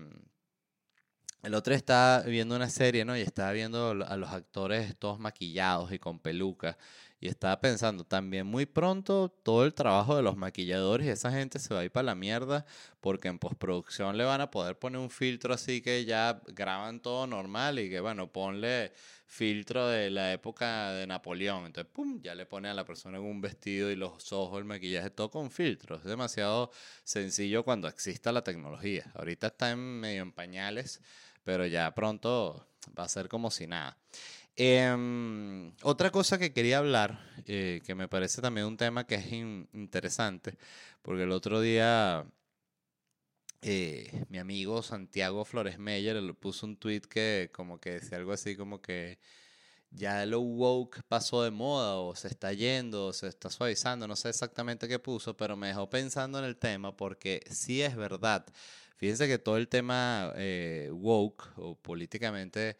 [1.41, 3.17] el otro estaba viendo una serie, ¿no?
[3.17, 6.75] Y estaba viendo a los actores todos maquillados y con pelucas.
[7.21, 11.59] Y estaba pensando, también muy pronto todo el trabajo de los maquilladores y esa gente
[11.59, 12.65] se va a ir para la mierda
[13.01, 17.27] porque en postproducción le van a poder poner un filtro así que ya graban todo
[17.27, 18.93] normal y que, bueno, ponle
[19.25, 21.65] filtro de la época de Napoleón.
[21.65, 25.09] Entonces, pum, ya le pone a la persona un vestido y los ojos, el maquillaje,
[25.09, 25.99] todo con filtros.
[25.99, 26.71] Es demasiado
[27.03, 29.11] sencillo cuando exista la tecnología.
[29.13, 31.01] Ahorita está en medio en pañales
[31.43, 33.97] pero ya pronto va a ser como si nada.
[34.55, 39.31] Em, otra cosa que quería hablar, eh, que me parece también un tema que es
[39.31, 40.57] interesante,
[41.01, 42.25] porque el otro día
[43.61, 48.31] eh, mi amigo Santiago Flores Meyer le puso un tweet que como que decía algo
[48.31, 49.19] así como que
[49.91, 54.15] ya lo woke pasó de moda o se está yendo o se está suavizando, no
[54.15, 58.45] sé exactamente qué puso, pero me dejó pensando en el tema porque sí es verdad.
[58.99, 62.75] Fíjense que todo el tema eh, woke o políticamente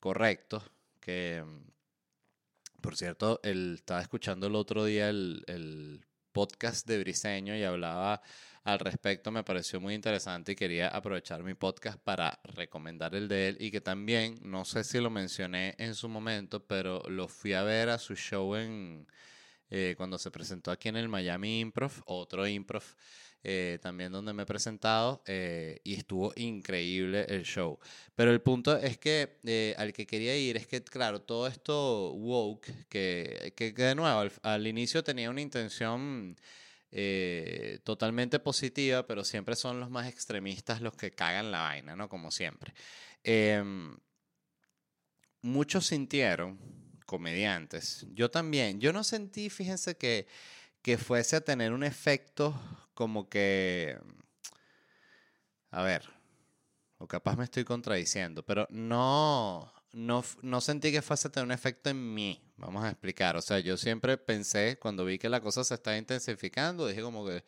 [0.00, 0.60] correcto,
[0.98, 7.56] que mm, por cierto, él, estaba escuchando el otro día el, el podcast de Briseño
[7.56, 8.20] y hablaba
[8.64, 13.50] al respecto, me pareció muy interesante y quería aprovechar mi podcast para recomendar el de
[13.50, 17.52] él y que también, no sé si lo mencioné en su momento, pero lo fui
[17.52, 19.06] a ver a su show en
[19.70, 22.82] eh, cuando se presentó aquí en el Miami Improv, otro improv
[23.42, 27.78] eh, también donde me he presentado eh, y estuvo increíble el show.
[28.14, 32.12] Pero el punto es que eh, al que quería ir es que, claro, todo esto
[32.12, 36.36] woke, que, que, de nuevo al, inicio tenía una intención
[37.84, 42.08] totalmente positiva, pero siempre son los más extremistas los que cagan la vaina, ¿no?
[42.08, 42.74] Como siempre.
[43.22, 43.96] Em,
[45.42, 46.58] muchos sintieron,
[47.06, 50.26] comediantes, yo también, yo no sentí, fíjense que
[50.82, 52.58] que fuese a tener un efecto
[52.94, 53.98] como que,
[55.70, 56.08] a ver,
[56.98, 61.52] o capaz me estoy contradiciendo, pero no, no, no sentí que fuese a tener un
[61.52, 62.42] efecto en mí.
[62.56, 63.36] Vamos a explicar.
[63.36, 67.24] O sea, yo siempre pensé, cuando vi que la cosa se estaba intensificando, dije como
[67.26, 67.42] que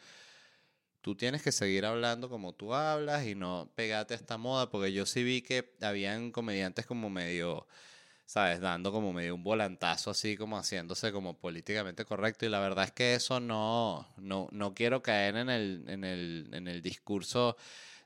[1.03, 4.93] tú tienes que seguir hablando como tú hablas y no pegate a esta moda, porque
[4.93, 7.67] yo sí vi que habían comediantes como medio
[8.33, 8.61] ¿sabes?
[8.61, 12.47] Dando como medio un volantazo así, como haciéndose como políticamente correcto.
[12.47, 16.49] Y la verdad es que eso no, no, no quiero caer en el, en el,
[16.53, 17.59] en el discurso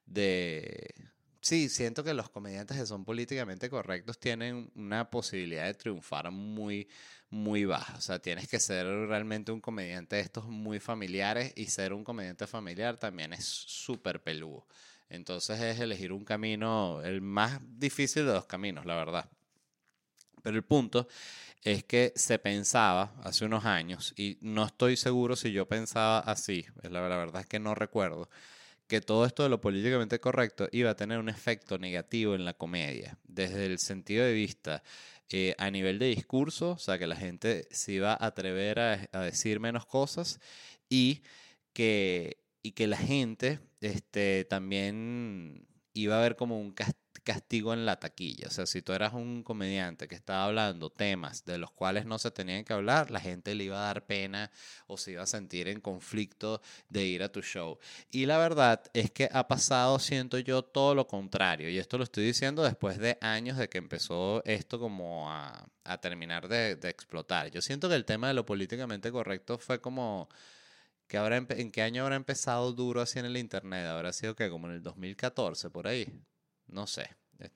[0.04, 0.94] de...
[1.40, 6.88] Sí, siento que los comediantes que son políticamente correctos tienen una posibilidad de triunfar muy,
[7.30, 7.94] muy baja.
[7.96, 12.02] O sea, tienes que ser realmente un comediante de estos muy familiares y ser un
[12.02, 14.66] comediante familiar también es súper peludo.
[15.08, 19.30] Entonces es elegir un camino, el más difícil de los caminos, la verdad.
[20.46, 21.08] Pero el punto
[21.64, 26.64] es que se pensaba hace unos años, y no estoy seguro si yo pensaba así,
[26.88, 28.30] la, verdad es que no recuerdo,
[28.86, 32.54] que todo esto de lo políticamente correcto iba a tener un efecto negativo en la
[32.54, 34.84] comedia, desde el sentido de vista
[35.30, 39.24] eh, a nivel de discurso, o sea, que la gente se iba a atrever a,
[39.24, 40.38] decir menos cosas
[40.88, 41.24] y
[41.72, 47.98] que, y que la gente este, también iba a ver como un castigo en la
[47.98, 48.48] taquilla.
[48.48, 52.18] O sea, si tú eras un comediante que estaba hablando temas de los cuales no
[52.18, 54.50] se tenían que hablar, la gente le iba a dar pena
[54.86, 57.78] o se iba a sentir en conflicto de ir a tu show.
[58.10, 61.68] Y la verdad es que ha pasado, siento yo, todo lo contrario.
[61.70, 65.68] Y esto lo estoy diciendo después de años de que empezó esto como a,
[66.00, 67.50] terminar de, explotar.
[67.50, 70.28] Yo siento que el tema de lo políticamente correcto fue como
[71.08, 73.86] que ahora ¿En qué año habrá empezado duro así en el Internet?
[73.86, 76.12] ¿Habrá sido que como en el 2014, por ahí?
[76.68, 77.10] No sé,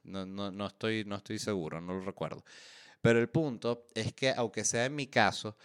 [0.04, 2.44] no, no, no, estoy, no estoy seguro, no lo recuerdo.
[3.00, 5.56] Pero el punto es que, aunque sea en mi caso,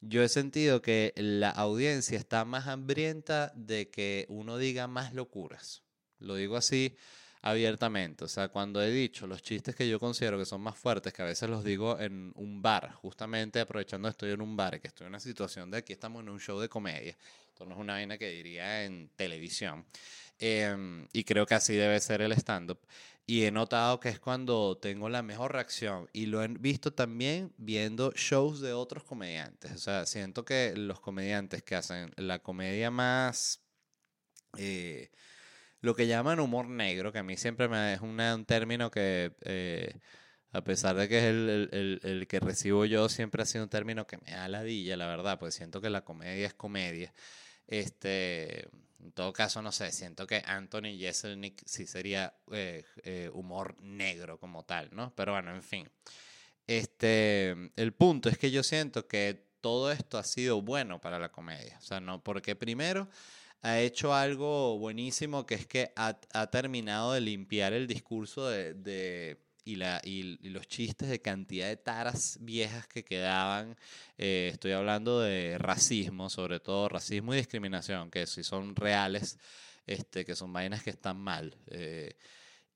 [0.00, 5.82] yo he sentido que la audiencia está más hambrienta de que uno diga más locuras.
[6.18, 6.96] Lo digo así
[7.44, 8.24] abiertamente.
[8.24, 11.22] O sea, cuando he dicho los chistes que yo considero que son más fuertes, que
[11.22, 14.88] a veces los digo en un bar, justamente aprovechando que estoy en un bar, que
[14.88, 17.16] estoy en una situación de aquí estamos en un show de comedia.
[17.48, 19.84] Esto no es una vaina que diría en televisión.
[20.46, 22.78] Em, y creo que así debe ser el stand-up.
[23.26, 26.10] Y he notado que es cuando tengo la mejor reacción.
[26.12, 29.72] Y lo he visto también viendo shows de otros comediantes.
[29.72, 33.62] O sea, siento que los comediantes que hacen la comedia más...
[34.58, 35.10] Eh,
[35.80, 40.00] lo que llaman humor negro, que a mí siempre me es un término que, eh,
[40.52, 44.18] a pesar de que es el, que recibo yo, siempre ha sido un término que
[44.18, 47.14] me da ladilla, la verdad, pues siento que la comedia es comedia.
[47.66, 48.68] Este,
[49.04, 54.38] en todo caso, no sé, siento que Anthony Jeselnik sí sería eh, eh, humor negro
[54.38, 55.14] como tal, ¿no?
[55.14, 55.90] Pero bueno, en fin.
[56.66, 61.30] Este, el punto es que yo siento que todo esto ha sido bueno para la
[61.30, 61.76] comedia.
[61.78, 63.08] O sea, no, porque primero
[63.60, 66.14] ha hecho algo buenísimo que es que ha,
[66.50, 72.38] terminado de limpiar el discurso de, y, la, y, los chistes de cantidad de taras
[72.40, 73.76] viejas que quedaban.
[74.18, 79.38] Eh, estoy hablando de racismo, sobre todo racismo y discriminación, que si son reales,
[79.86, 81.56] este, que son vainas que están mal.
[81.68, 82.14] Eh,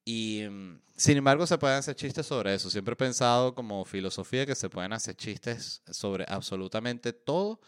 [0.05, 2.71] y mm, sin embargo se pueden hacer chistes sobre eso.
[2.71, 7.61] Siempre he pensado como filosofía que se pueden hacer chistes sobre absolutamente todo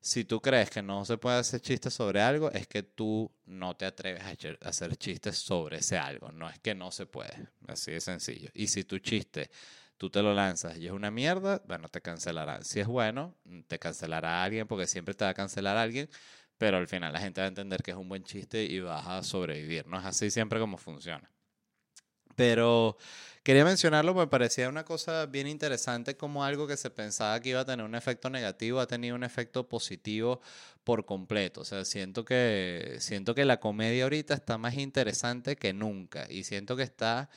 [0.00, 3.76] si tú crees que no se puede hacer chistes sobre algo, es que tú no
[3.76, 6.30] te atreves a hacer chistes sobre ese algo.
[6.32, 7.48] No es que no se puede.
[7.66, 8.50] Así de sencillo.
[8.54, 9.50] Y si tu chiste
[9.98, 12.64] tú te lo lanzas y es una mierda, bueno, te cancelarán.
[12.64, 13.36] Si es bueno,
[13.66, 16.08] te cancelará alguien porque siempre te va a cancelar alguien,
[16.56, 19.06] pero al final la gente va a entender que es un buen chiste y vas
[19.06, 19.86] a sobrevivir.
[19.86, 21.30] No es así siempre como funciona.
[22.38, 22.96] Pero
[23.42, 27.48] quería mencionarlo porque me parecía una cosa bien interesante como algo que se pensaba que
[27.48, 30.40] iba a tener un efecto negativo ha tenido un efecto positivo
[30.84, 31.62] por completo.
[31.62, 36.44] O sea, siento que, siento que la comedia ahorita está más interesante que nunca y
[36.44, 37.28] siento que está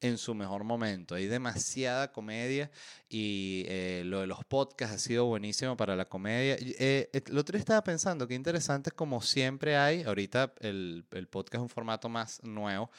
[0.00, 1.14] en su mejor momento.
[1.14, 2.68] Hay demasiada comedia
[3.08, 6.56] y eh, lo de los podcasts ha sido buenísimo para la comedia.
[6.58, 11.54] Eh, el otro día estaba pensando que interesante como siempre hay, ahorita el, el podcast
[11.54, 12.90] es un formato más nuevo,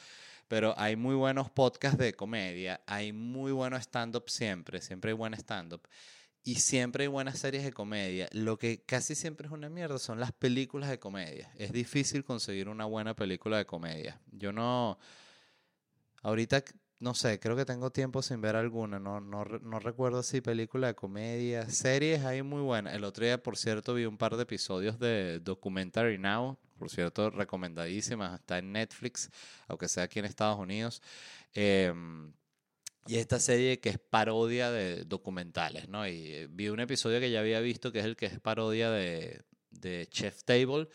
[0.50, 5.32] pero hay muy buenos podcasts de comedia, hay muy buenos stand-up siempre, siempre hay buen
[5.34, 5.86] stand-up.
[6.42, 8.28] Y siempre hay buenas series de comedia.
[8.32, 11.52] Lo que casi siempre es una mierda son las películas de comedia.
[11.56, 14.20] Es difícil conseguir una buena película de comedia.
[14.32, 14.98] Yo no...
[16.20, 16.64] Ahorita,
[16.98, 18.98] no sé, creo que tengo tiempo sin ver alguna.
[18.98, 21.70] No, no, no recuerdo si película de comedia.
[21.70, 22.94] Series hay muy buenas.
[22.94, 27.28] El otro día, por cierto, vi un par de episodios de Documentary Now por cierto,
[27.28, 29.30] recomendadísima, está en Netflix,
[29.68, 31.02] aunque sea aquí en Estados Unidos.
[31.52, 32.32] Em,
[33.06, 36.08] y esta serie que es parodia de documentales, ¿no?
[36.08, 38.90] Y eh, vi un episodio que ya había visto, que es el que es parodia
[38.90, 40.88] de, de Chef Table,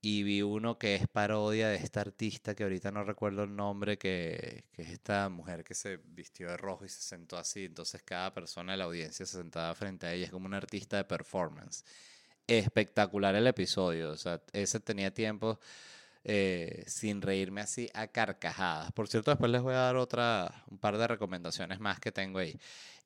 [0.00, 3.98] y vi uno que es parodia de esta artista que ahorita no recuerdo el nombre,
[3.98, 8.00] que, que, es esta mujer que se vistió de rojo y se sentó así, entonces
[8.04, 11.04] cada persona de la audiencia se sentaba frente a ella, es como una artista de
[11.04, 11.84] performance
[12.46, 14.10] espectacular el episodio.
[14.10, 15.58] O sea, ese tenía tiempo
[16.24, 18.92] eh, sin reírme así a carcajadas.
[18.92, 22.38] Por cierto, después les voy a dar otra, un par de recomendaciones más que tengo
[22.40, 22.58] ahí.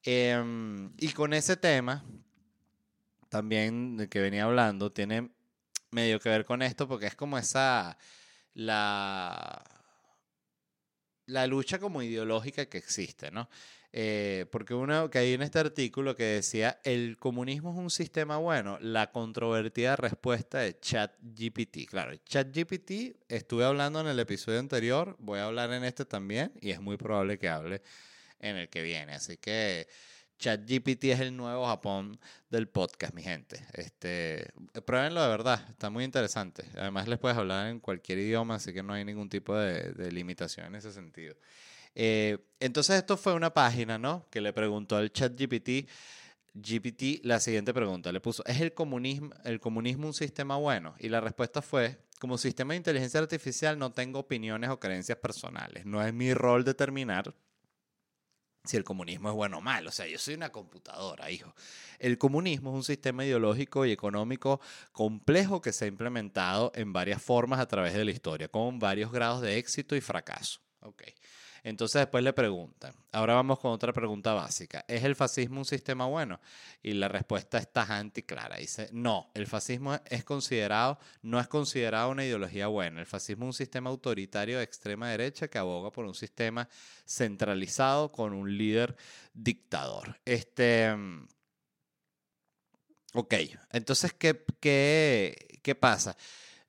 [0.03, 2.05] Em, y con ese tema,
[3.29, 5.31] también de que venía hablando, tiene
[5.91, 7.99] medio que ver con esto porque es como esa,
[8.55, 9.63] la,
[11.27, 13.49] la lucha como ideológica que existe, ¿no?
[13.93, 18.37] Eh, porque uno que hay en este artículo que decía, el comunismo es un sistema
[18.37, 21.89] bueno, la controvertida respuesta de ChatGPT.
[21.89, 26.71] Claro, ChatGPT estuve hablando en el episodio anterior, voy a hablar en este también y
[26.71, 27.83] es muy probable que hable
[28.39, 29.13] en el que viene.
[29.15, 29.89] Así que
[30.39, 32.19] ChatGPT es el nuevo Japón
[32.49, 33.67] del podcast, mi gente.
[33.73, 34.53] Este,
[34.87, 36.65] pruébenlo de verdad, está muy interesante.
[36.77, 40.13] Además les puedes hablar en cualquier idioma, así que no hay ningún tipo de, de
[40.13, 41.35] limitación en ese sentido.
[41.95, 44.27] Eh, entonces esto fue una página, ¿no?
[44.31, 45.87] Que le preguntó al chat GPT,
[47.25, 48.13] la siguiente pregunta.
[48.13, 50.95] Le puso, ¿es el comunismo, el comunismo un sistema bueno?
[50.99, 55.87] Y la respuesta fue, como sistema de inteligencia artificial no tengo opiniones o creencias personales.
[55.87, 57.35] No es mi rol determinar
[58.65, 59.89] si el comunismo es bueno o malo.
[59.89, 61.55] O sea, yo soy una computadora, hijo.
[61.99, 64.61] El comunismo es un sistema ideológico y económico
[64.93, 69.13] complejo que se ha implementado en varias formas a través de la historia, con varios
[69.13, 70.61] grados de éxito y fracaso.
[70.83, 71.15] Okay.
[71.63, 76.07] Entonces después le preguntan, ahora vamos con otra pregunta básica, ¿es el fascismo un sistema
[76.07, 76.41] bueno?
[76.83, 81.49] Y la respuesta es tajante y clara, dice, no, el fascismo es considerado, no es
[81.49, 85.91] considerado una ideología buena, el fascismo es un sistema autoritario de extrema derecha que aboga
[85.93, 86.69] por un sistema
[87.07, 88.97] centralizado con un líder
[89.35, 90.19] dictador.
[90.25, 90.95] Este...
[93.13, 93.35] Ok,
[93.73, 96.17] entonces, ¿qué, qué, qué pasa?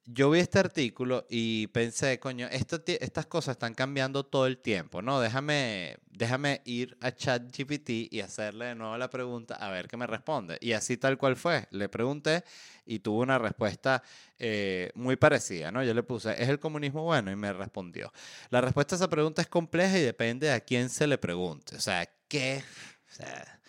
[0.06, 5.20] Yo vi este artículo y pensé, coño, estas cosas están cambiando todo el tiempo, ¿no?
[5.20, 10.08] Déjame, déjame ir a ChatGPT y hacerle de nuevo la pregunta a ver qué me
[10.08, 10.58] responde.
[10.60, 11.68] Y así tal cual fue.
[11.72, 12.44] Le pregunté
[12.86, 14.02] y tuvo una respuesta
[14.40, 15.84] eh, muy parecida, ¿no?
[15.84, 17.32] Yo le puse, ¿es el comunismo bueno?
[17.32, 18.12] Y me respondió.
[18.50, 21.76] La respuesta a esa pregunta es compleja y depende de a quién se le pregunte.
[21.76, 22.64] O sea, ¿qué?
[23.12, 23.61] O sea,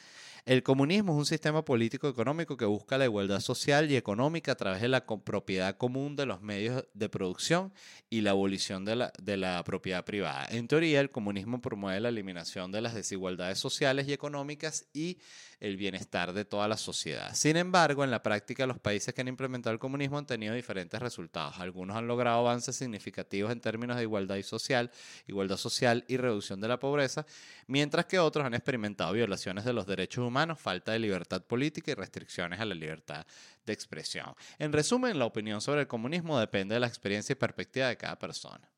[0.45, 4.55] el comunismo es un sistema político económico que busca la igualdad social y económica a
[4.57, 7.73] través de la propiedad común de los medios de producción
[8.11, 10.47] y la abolición de la, de la propiedad privada.
[10.51, 15.19] En teoría, el comunismo promueve la eliminación de las desigualdades sociales y económicas y
[15.63, 17.33] el bienestar de toda la sociedad.
[17.35, 20.99] Sin embargo, en la práctica, los países que han implementado el comunismo han tenido diferentes
[20.99, 21.61] resultados.
[21.61, 24.91] Algunos han logrado avances significativos en términos de igualdad social,
[25.29, 27.25] igualdad social y reducción de la pobreza,
[27.69, 31.95] mientras que otros han experimentado violaciones de los derechos humanos, falta de libertad política y
[31.95, 33.25] restricciones a la libertad
[33.65, 34.35] de expresión.
[34.59, 38.19] En resumen, la opinión sobre el comunismo depende de la experiencia y perspectiva de cada
[38.19, 38.69] persona.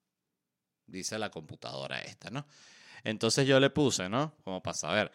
[0.86, 2.46] Dice la computadora esta, ¿no?
[3.04, 4.34] Entonces yo le puse, ¿no?
[4.44, 5.12] Como para saber.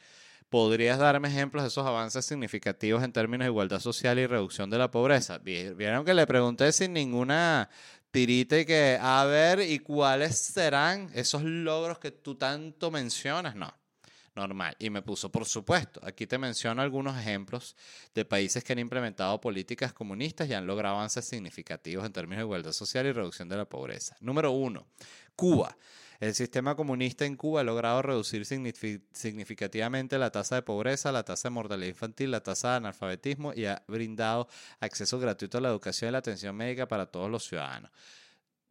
[0.50, 4.80] ¿Podrías darme ejemplos de esos avances significativos en términos de igualdad social y reducción de
[4.80, 5.38] la pobreza?
[5.38, 7.70] Vieron que le pregunté sin ninguna
[8.10, 13.56] tirita y que, a ver, ¿y cuáles serán esos logros que tú tanto mencionas?
[13.56, 13.72] No,
[14.34, 14.76] normal.
[14.80, 17.76] Y me puso, por supuesto, aquí te menciono algunos ejemplos
[18.16, 22.45] de países que han implementado políticas comunistas y han logrado avances significativos en términos de
[22.45, 24.16] igualdad social y reducción de la pobreza.
[24.20, 24.88] Número uno,
[25.36, 25.78] Cuba.
[26.20, 31.47] El sistema comunista en Cuba ha logrado reducir significativamente la tasa de pobreza, la tasa
[31.47, 34.49] de mortalidad infantil, la tasa de analfabetismo y ha brindado
[34.82, 37.89] acceso gratuito a la educación y la atención médica para todos los ciudadanos.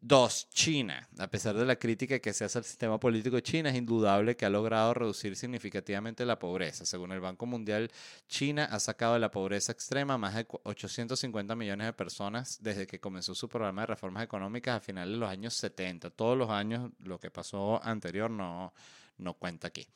[0.01, 1.09] Dos, China.
[1.19, 4.37] A pesar de la crítica que se hace al sistema político de China, es indudable
[4.37, 6.87] que ha logrado reducir significativamente la pobreza.
[6.87, 7.91] Según el Banco Mundial,
[8.29, 13.01] China ha sacado de la pobreza extrema más de 850 millones de personas desde que
[13.01, 16.11] comenzó su programa de reformas económicas a finales de los años 70.
[16.11, 18.73] Todos los años, lo que pasó anterior no,
[19.19, 19.87] no cuenta aquí.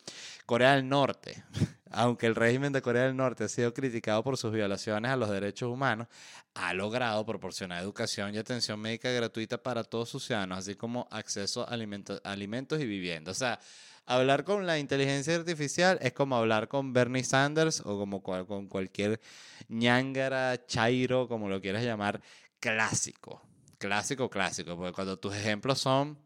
[0.46, 1.44] Corea del Norte.
[1.94, 5.28] Aunque el régimen de Corea del Norte ha sido criticado por sus violaciones a los
[5.28, 6.08] derechos humanos,
[6.54, 11.68] ha logrado proporcionar educación y atención médica gratuita para todos sus ciudadanos, así como acceso
[11.68, 13.30] a alimentos, y vivienda.
[13.30, 13.60] O sea,
[14.06, 19.20] hablar con la inteligencia artificial es como hablar con Bernie Sanders o como con cualquier
[19.68, 22.22] ñangara, chairo, como lo quieras llamar,
[22.58, 23.42] clásico.
[23.76, 26.16] Clásico, clásico, porque cuando tus ejemplos son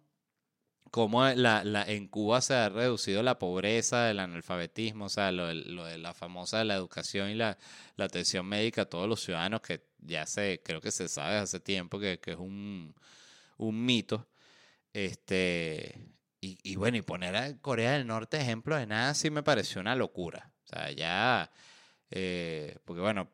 [0.91, 5.53] cómo la, la, en Cuba se ha reducido la pobreza, el analfabetismo, o sea, lo,
[5.53, 7.59] lo de la famosa la educación y la,
[7.97, 11.61] la, atención médica a todos los ciudadanos, que ya se, creo que se sabe hace
[11.61, 12.95] tiempo que, que es un,
[13.59, 14.29] un, mito.
[14.93, 16.09] Este,
[16.41, 19.81] y, y, bueno, y poner a Corea del Norte ejemplo de nada sí me pareció
[19.81, 20.53] una locura.
[20.65, 21.51] O sea, ya,
[22.11, 23.31] eh, porque bueno,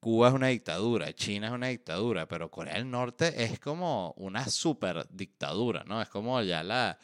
[0.00, 4.46] Cuba es una dictadura, China es una dictadura, pero Corea del Norte es como una
[4.48, 6.00] super dictadura, ¿no?
[6.00, 6.98] Es como ya la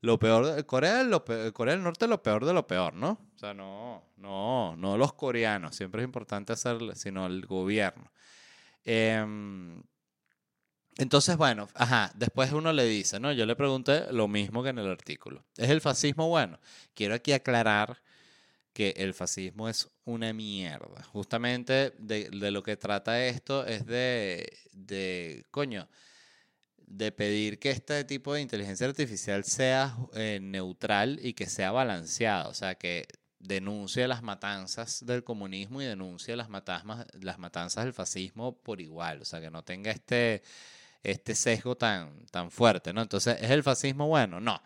[0.00, 3.18] lo peor de, Corea, lo Corea del Norte es lo peor de lo peor, ¿no?
[3.34, 8.12] O sea, no, no, no los coreanos, siempre es importante hacerlo, sino el gobierno.
[8.84, 9.82] Em,
[10.96, 13.32] entonces, bueno, ajá, después uno le dice, ¿no?
[13.32, 15.44] Yo le pregunté lo mismo que en el artículo.
[15.56, 16.60] ¿Es el fascismo bueno?
[16.94, 18.02] Quiero aquí aclarar
[18.74, 21.02] que el fascismo es una mierda.
[21.04, 25.88] Justamente de, lo que trata esto es de, de, coño,
[26.76, 32.50] de pedir que este tipo de inteligencia artificial sea eh, neutral y que sea balanceado,
[32.50, 33.06] o sea, que
[33.38, 36.48] denuncie las matanzas del comunismo y denuncie las,
[37.20, 40.42] las matanzas del fascismo por igual, o sea, que no tenga este,
[41.04, 43.02] este sesgo tan, tan fuerte, ¿no?
[43.02, 44.40] Entonces, ¿es el fascismo bueno?
[44.40, 44.60] No.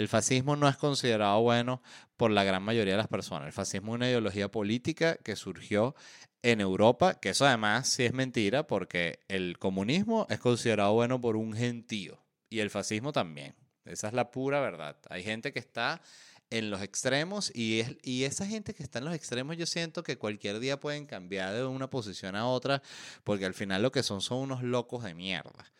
[0.00, 1.82] El fascismo no es considerado bueno
[2.16, 3.46] por la gran mayoría de las personas.
[3.46, 5.94] El fascismo es una ideología política que surgió
[6.42, 11.36] en Europa, que eso además sí es mentira, porque el comunismo es considerado bueno por
[11.36, 13.54] un gentío y el fascismo también.
[13.84, 14.96] Esa es la pura verdad.
[15.10, 16.00] Hay gente que está
[16.48, 20.02] en los extremos y, es, y esa gente que está en los extremos yo siento
[20.02, 22.82] que cualquier día pueden cambiar de una posición a otra
[23.22, 25.70] porque al final lo que son son unos locos de mierda.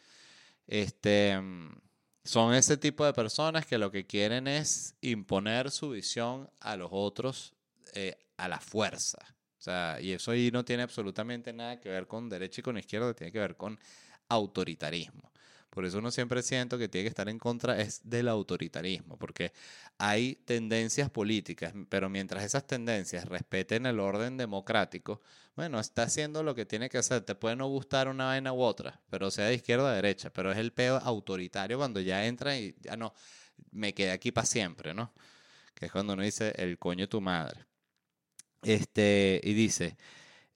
[0.66, 1.89] este, mm,
[2.30, 6.88] son ese tipo de personas que lo que quieren es imponer su visión a los
[6.92, 7.54] otros
[7.94, 9.18] eh, a la fuerza.
[9.58, 12.78] O sea, y eso ahí no tiene absolutamente nada que ver con derecha y con
[12.78, 13.80] izquierda, tiene que ver con
[14.28, 15.32] autoritarismo.
[15.70, 19.52] Por eso uno siempre siento que tiene que estar en contra es del autoritarismo, porque
[19.98, 25.20] hay tendencias políticas, pero mientras esas tendencias respeten el orden democrático,
[25.54, 27.22] bueno, está haciendo lo que tiene que hacer.
[27.22, 30.30] Te puede no gustar una vaina u otra, pero sea de izquierda o de derecha,
[30.32, 33.14] pero es el peo autoritario cuando ya entra y ya no,
[33.70, 35.12] me quedé aquí para siempre, ¿no?
[35.74, 37.66] Que es cuando uno dice el coño de tu madre.
[38.62, 39.96] Este, y dice,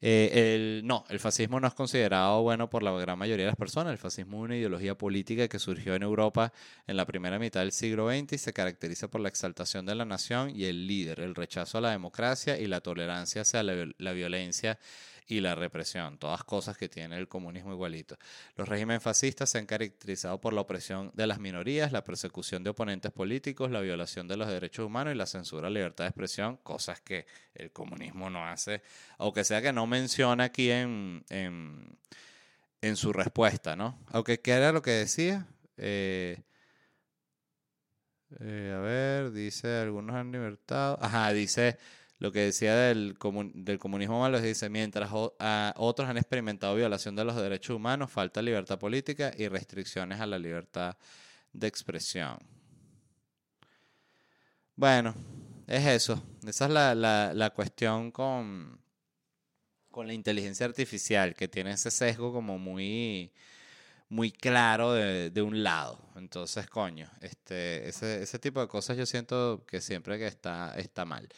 [0.07, 3.57] eh, el, no, el fascismo no es considerado bueno por la gran mayoría de las
[3.57, 3.91] personas.
[3.91, 6.53] El fascismo es una ideología política que surgió en Europa
[6.87, 10.05] en la primera mitad del siglo XX y se caracteriza por la exaltación de la
[10.05, 14.79] nación y el líder, el rechazo a la democracia y la tolerancia hacia la violencia
[15.27, 18.17] y la represión, todas cosas que tiene el comunismo igualito.
[18.57, 22.71] Los regímenes fascistas se han caracterizado por la opresión de las minorías, la persecución de
[22.71, 26.09] oponentes políticos, la violación de los derechos humanos y la censura a la libertad de
[26.09, 28.83] expresión, cosas que el comunismo no hace,
[29.19, 33.99] aunque sea que no menciona aquí en, en, su respuesta, ¿no?
[34.09, 35.47] Aunque, ¿qué era lo que decía?
[35.79, 36.43] Eh,
[38.41, 40.99] eh, a ver, dice, algunos han libertado.
[41.01, 41.79] Ajá, dice
[42.25, 43.19] lo que decía del,
[43.53, 48.79] del comunismo malo dice, mientras otros han experimentado violación de los derechos humanos, falta libertad
[48.79, 50.97] política y restricciones a la libertad
[51.53, 52.39] de expresión.
[54.75, 55.15] Bueno,
[55.67, 56.25] es eso.
[56.47, 56.97] Esa es
[57.37, 58.81] la, cuestión con,
[59.91, 63.35] con la inteligencia artificial, que tiene ese sesgo como muy,
[64.09, 66.01] muy claro de, de un lado.
[66.17, 71.05] Entonces, coño, este, ese, ese tipo de cosas yo siento que siempre que está, está
[71.05, 71.29] mal.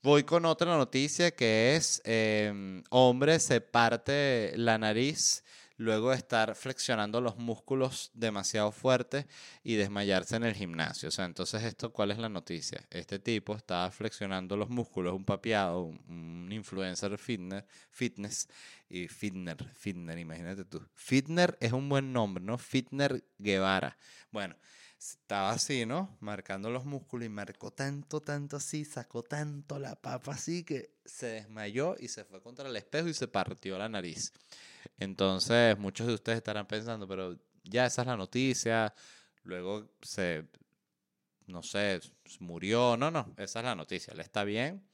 [0.00, 5.42] Voy con otra noticia que es, em, hombre se parte la nariz
[5.76, 9.26] luego de estar flexionando los músculos demasiado fuerte
[9.64, 11.08] y desmayarse en el gimnasio.
[11.08, 12.86] O sea, entonces esto, ¿cuál es la noticia?
[12.90, 18.48] Este tipo estaba flexionando los músculos, un papiado, un, influencer fitness, fitness
[18.88, 20.80] y fitner, fitner, imagínate tú.
[20.94, 22.56] Fitner es un buen nombre, ¿no?
[22.56, 23.98] Fitner Guevara.
[24.30, 24.56] Bueno,
[24.98, 26.16] estaba así, ¿no?
[26.20, 31.26] Marcando los músculos y marcó tanto, tanto así, sacó tanto la papa así que se
[31.26, 34.32] desmayó y se fue contra el espejo y se partió la nariz.
[34.98, 38.92] Entonces, muchos de ustedes estarán pensando, pero ya esa es la noticia,
[39.44, 40.48] luego se,
[41.46, 42.00] no sé,
[42.40, 44.84] murió, no, no, esa es la noticia, él está bien.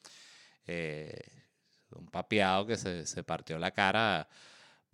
[0.66, 1.18] Eh,
[1.90, 4.28] un papiado que se, se partió la cara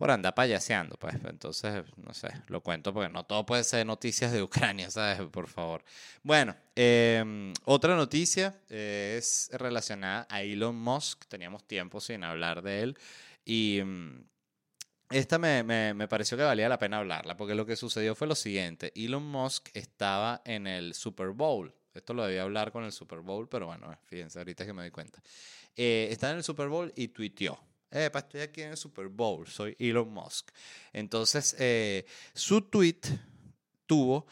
[0.00, 1.14] por andar payaseando, pues.
[1.26, 5.20] Entonces, no sé, lo cuento porque no todo puede ser noticias de Ucrania, ¿sabes?
[5.28, 5.84] Por favor.
[6.22, 11.26] Bueno, em, otra noticia eh, es relacionada a Elon Musk.
[11.26, 12.98] Teníamos tiempo sin hablar de él.
[13.44, 14.24] Y mm,
[15.10, 18.26] esta me, me, me, pareció que valía la pena hablarla, porque lo que sucedió fue
[18.26, 18.94] lo siguiente.
[18.96, 21.74] Elon Musk estaba en el Super Bowl.
[21.92, 24.92] Esto lo debía hablar con el Super Bowl, pero bueno, fíjense, ahorita que me doy
[24.92, 25.22] cuenta.
[25.76, 27.60] Eh, estaba en el Super Bowl y tuiteó
[27.90, 30.50] estoy aquí en el Super Bowl, soy Elon Musk.
[30.92, 33.00] Entonces, eh, su tweet
[33.86, 34.26] tuvo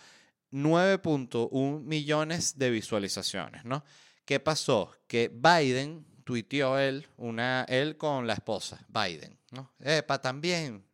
[0.52, 3.84] 9.1 millones de visualizaciones, ¿no?
[4.24, 4.92] ¿Qué pasó?
[5.06, 9.72] Que Biden tuiteó él, una, él con la esposa, Biden, ¿no?
[9.80, 10.84] Epa, también,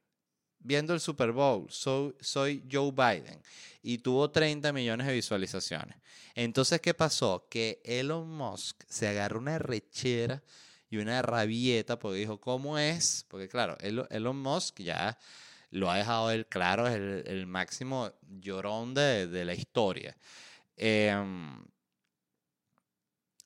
[0.60, 3.40] viendo el Super Bowl, soy, soy Joe Biden.
[3.82, 5.98] Y tuvo 30 millones de visualizaciones.
[6.34, 7.46] Entonces, ¿qué pasó?
[7.50, 10.42] Que Elon Musk se agarró una rechera
[10.94, 13.24] y una rabieta porque dijo, ¿cómo es?
[13.28, 15.18] Porque claro, Elon Musk ya
[15.70, 20.16] lo ha dejado él claro, es el, máximo llorón de, de la historia.
[20.76, 21.64] Em,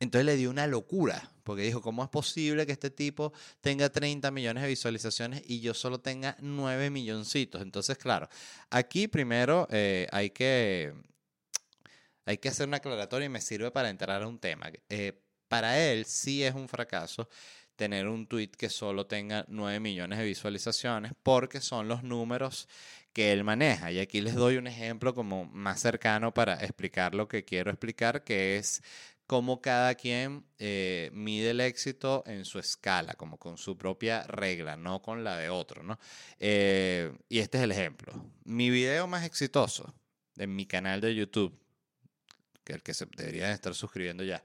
[0.01, 4.31] entonces le dio una locura, porque dijo, ¿cómo es posible que este tipo tenga 30
[4.31, 7.63] millones de visualizaciones y yo solo tenga 9 milloncitos?
[7.63, 8.29] Entonces, claro,
[8.71, 10.95] aquí primero eh, hay, que,
[12.27, 14.71] hay que hacer una aclaratoria y me sirve para entrar a un tema.
[14.89, 17.29] Eh, para él sí es un fracaso
[17.79, 22.69] tener un tweet que solo tenga 9 millones de visualizaciones porque son los números
[23.13, 23.93] que él maneja.
[23.93, 28.25] Y aquí les doy un ejemplo como más cercano para explicar lo que quiero explicar,
[28.25, 28.83] que es
[29.29, 34.77] cómo cada quien eh, mide el éxito en su escala, como con su propia regla,
[34.77, 35.83] no con la de otro.
[35.83, 36.01] ¿no?
[36.41, 38.13] Eh, y este es el ejemplo.
[38.45, 39.95] Mi video más exitoso
[40.37, 41.57] en mi canal de YouTube,
[42.65, 44.43] que el que se debería estar suscribiendo ya,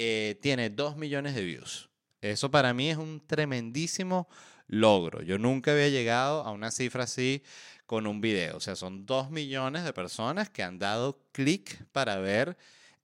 [0.00, 1.90] eh, tiene 2 millones de views.
[2.20, 4.28] Eso para mí es un tremendísimo
[4.68, 5.22] logro.
[5.22, 7.42] Yo nunca había llegado a una cifra así
[7.84, 8.56] con un video.
[8.56, 12.56] O sea, son 2 millones de personas que han dado clic para ver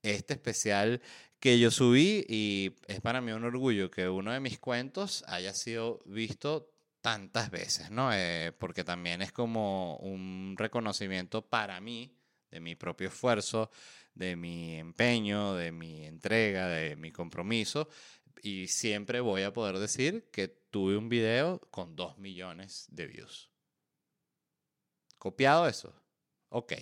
[0.02, 1.02] este especial
[1.40, 5.52] que yo subí y es para mí un orgullo que uno de mis cuentos haya
[5.52, 6.70] sido visto
[7.00, 8.10] tantas veces, ¿no?
[8.14, 12.14] Eh, porque también es como un reconocimiento para mí
[12.52, 13.70] de mi propio esfuerzo,
[14.14, 17.88] de mi empeño, de mi entrega, de mi compromiso.
[18.42, 23.50] Y siempre voy a poder decir que tuve un video con 2 millones de views.
[25.18, 25.94] ¿Copiado eso?
[26.50, 26.74] Ok.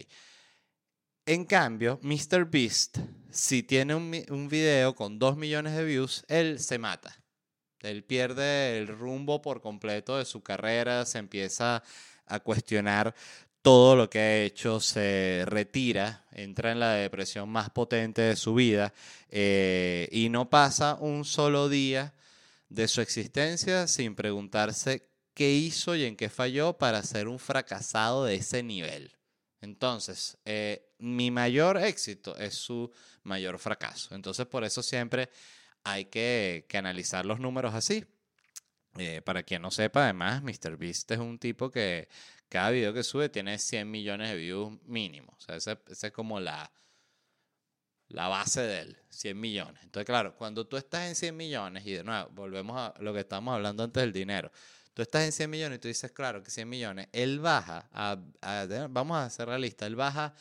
[1.25, 2.45] En cambio, Mr.
[2.51, 2.99] Beast,
[3.31, 7.17] si tiene un, video con 2 millones de views, él se mata.
[7.79, 11.83] Él pierde el rumbo por completo de su carrera, se empieza
[12.27, 13.15] a cuestionar
[13.63, 18.55] todo lo que ha hecho, se retira, entra en la depresión más potente de su
[18.55, 18.93] vida
[19.29, 22.13] eh, y no pasa un solo día
[22.69, 28.25] de su existencia sin preguntarse qué hizo y en qué falló para ser un fracasado
[28.25, 29.13] de ese nivel.
[29.61, 32.91] Entonces, eh, mi mayor éxito es su
[33.23, 34.15] mayor fracaso.
[34.15, 35.31] Entonces, por eso siempre
[35.85, 38.05] hay que, analizar los números así.
[38.99, 42.09] Eh, para quien no sepa, además, MrBeast es un tipo que
[42.53, 45.33] cada video que sube tiene 100 millones de views mínimo.
[45.39, 46.71] O sea, esa es como la,
[48.09, 49.83] la base de él, 100 millones.
[49.83, 53.21] Entonces, claro, cuando tú estás en 100 millones, y de nuevo, volvemos a lo que
[53.21, 54.53] estábamos hablando antes del dinero,
[54.93, 58.19] tú estás en 100 millones y tú dices, claro, que 100 millones, él baja, a,
[58.91, 60.35] vamos a hacer realista, él baja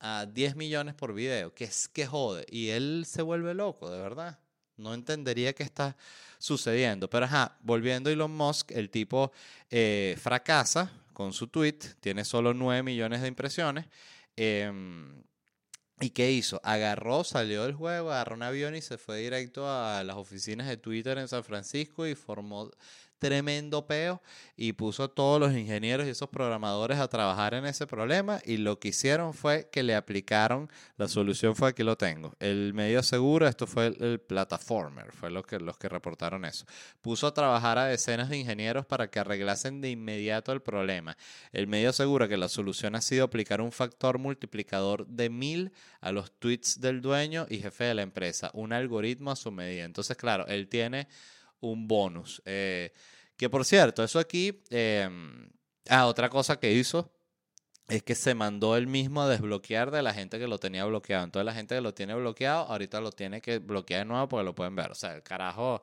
[0.00, 4.00] a 10 millones por video, que es que jode, y él se vuelve loco, de
[4.00, 4.40] verdad.
[4.76, 5.96] No entendería qué está
[6.38, 7.08] sucediendo.
[7.08, 9.30] Pero ajá, volviendo a Elon Musk, el tipo
[9.70, 13.86] eh, fracasa con su tweet, tiene solo 9 millones de impresiones.
[14.36, 15.22] Em,
[16.00, 16.60] ¿Y qué hizo?
[16.64, 20.76] Agarró, salió del juego, agarró un avión y se fue directo a las oficinas de
[20.76, 22.70] Twitter en San Francisco y formó
[23.18, 24.22] tremendo peo
[24.56, 28.58] y puso a todos los ingenieros y esos programadores a trabajar en ese problema y
[28.58, 33.02] lo que hicieron fue que le aplicaron, la solución fue aquí lo tengo, el medio
[33.02, 36.66] seguro, esto fue el, plataformer, fue lo que, los que reportaron eso,
[37.00, 41.16] puso a trabajar a decenas de ingenieros para que arreglasen de inmediato el problema.
[41.52, 46.12] El medio asegura que la solución ha sido aplicar un factor multiplicador de mil a
[46.12, 49.84] los tweets del dueño y jefe de la empresa, un algoritmo a su medida.
[49.84, 51.08] Entonces, claro, él tiene
[51.64, 52.42] un bonus.
[52.44, 52.92] Eh,
[53.36, 55.50] que por cierto, eso aquí, em,
[55.88, 57.10] ah, otra cosa que hizo
[57.88, 61.24] es que se mandó él mismo a desbloquear de la gente que lo tenía bloqueado.
[61.24, 64.44] Entonces la gente que lo tiene bloqueado, ahorita lo tiene que bloquear de nuevo porque
[64.44, 64.90] lo pueden ver.
[64.90, 65.82] O sea, el carajo,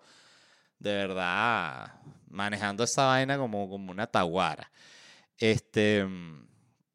[0.79, 1.93] de verdad,
[2.29, 4.71] manejando esa vaina como, como una taguara.
[5.37, 6.07] Este,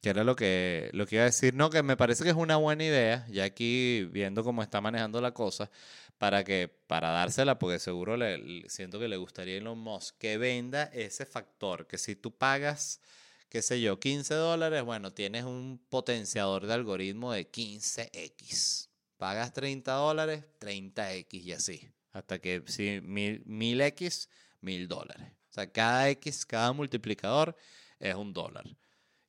[0.01, 1.55] que era lo que, lo que iba a decir.
[1.55, 5.21] No, que me parece que es una buena idea, ya aquí viendo cómo está manejando
[5.21, 5.71] la cosa
[6.19, 10.85] para que para dársela, porque seguro le, siento que le gustaría Elon Musk que venda
[10.85, 13.01] ese factor, que si tú pagas,
[13.49, 18.89] qué sé yo, 15 dólares, bueno, tienes un potenciador de algoritmo de 15x.
[19.19, 21.89] Pagas 30 dólares, 30x y así.
[22.13, 24.29] Hasta que si 1000x,
[24.61, 25.33] 1000 dólares.
[25.51, 27.57] O sea, cada x, cada multiplicador
[27.99, 28.65] es un dólar.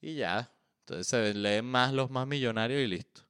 [0.01, 0.53] Y ya.
[0.79, 3.26] Entonces se leen más los más millonarios y listo.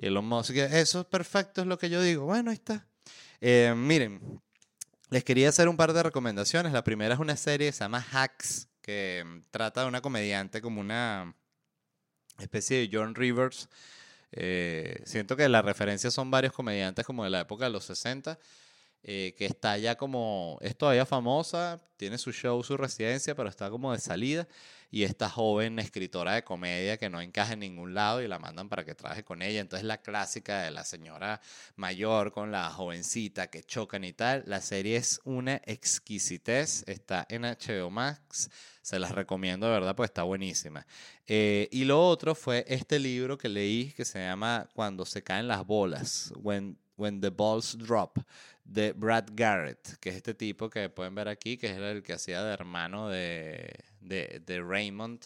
[0.00, 2.24] Y Elon Musk, eso es perfecto, es lo que yo digo.
[2.24, 2.86] Bueno, ahí está.
[3.40, 4.40] Eh, miren,
[5.10, 6.72] les quería hacer un par de recomendaciones.
[6.72, 10.62] La primera es una serie que se llama Hacks, que mm, trata de una comediante
[10.62, 11.34] como una
[12.38, 13.68] especie de John Rivers.
[14.30, 18.38] Eh, siento que las referencias son varios comediantes como de la época de los 60,
[19.02, 23.68] eh, que está ya como, es todavía famosa, tiene su show, su residencia, pero está
[23.68, 24.46] como de salida
[24.90, 28.68] y esta joven escritora de comedia que no encaja en ningún lado y la mandan
[28.68, 29.60] para que trabaje con ella.
[29.60, 31.40] Entonces la clásica de la señora
[31.76, 34.44] mayor con la jovencita que chocan y tal.
[34.46, 38.50] La serie es una exquisitez, está en HBO Max,
[38.82, 40.86] se las recomiendo de verdad, pues está buenísima.
[41.26, 45.48] Eh, y lo otro fue este libro que leí que se llama Cuando se caen
[45.48, 48.18] las bolas, When, When the Balls Drop,
[48.68, 52.12] de Brad Garrett, que es este tipo que pueden ver aquí, que es el que
[52.12, 55.24] hacía de hermano de, de, Raymond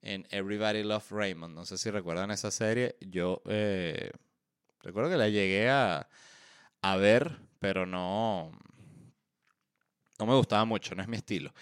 [0.00, 1.54] en Everybody Love Raymond.
[1.54, 2.96] No sé si recuerdan esa serie.
[3.00, 4.12] Yo eh,
[4.82, 6.08] recuerdo que la llegué a,
[6.80, 8.50] a ver, pero no,
[10.18, 11.52] no me gustaba mucho, no es mi estilo.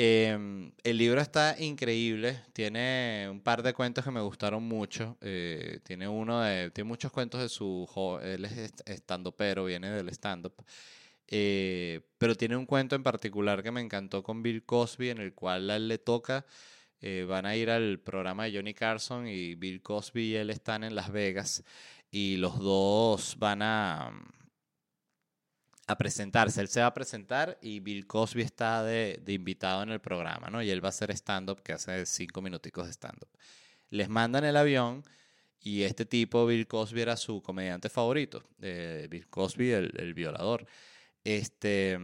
[0.00, 5.18] Em, el libro está increíble, tiene un par de cuentos que me gustaron mucho.
[5.20, 7.88] Eh, tiene uno de, tiene muchos cuentos de su,
[8.22, 10.54] él es estando pero, viene del stand-up.
[11.26, 15.34] Eh, pero tiene un cuento en particular que me encantó con Bill Cosby, en el
[15.34, 16.46] cual a él le toca,
[17.00, 20.84] eh, van a ir al programa de Johnny Carson y Bill Cosby y él están
[20.84, 21.64] en Las Vegas
[22.12, 24.12] y los dos van a
[25.88, 26.60] a presentarse.
[26.60, 30.62] Él se va a presentar y Bill Cosby está de, invitado en el programa, ¿no?
[30.62, 33.28] Y él va a hacer stand-up, que hace cinco minuticos de stand-up.
[33.90, 35.02] Les mandan el avión
[35.60, 38.44] y este tipo, Bill Cosby, era su comediante favorito.
[38.58, 40.66] Bill Cosby, el, violador.
[41.24, 41.98] Este,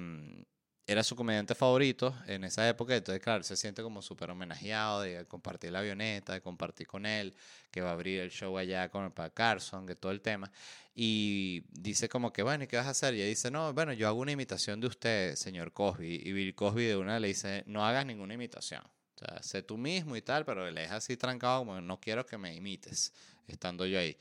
[0.86, 5.24] era su comediante favorito en esa época, entonces claro, se siente como súper homenajeado de
[5.26, 7.34] compartir la avioneta, de compartir con él,
[7.70, 10.50] que va a abrir el show allá con el Carson, que todo el tema.
[10.94, 13.14] Y dice como que, bueno, ¿y qué vas a hacer?
[13.14, 16.22] Y ella dice, no, bueno, yo hago una imitación de usted, señor Cosby.
[16.24, 18.82] Y Bill Cosby de una le dice, no hagas ninguna imitación.
[18.82, 22.26] O sea, sé tú mismo y tal, pero le deja así trancado como, no quiero
[22.26, 23.12] que me imites,
[23.48, 24.16] estando yo ahí.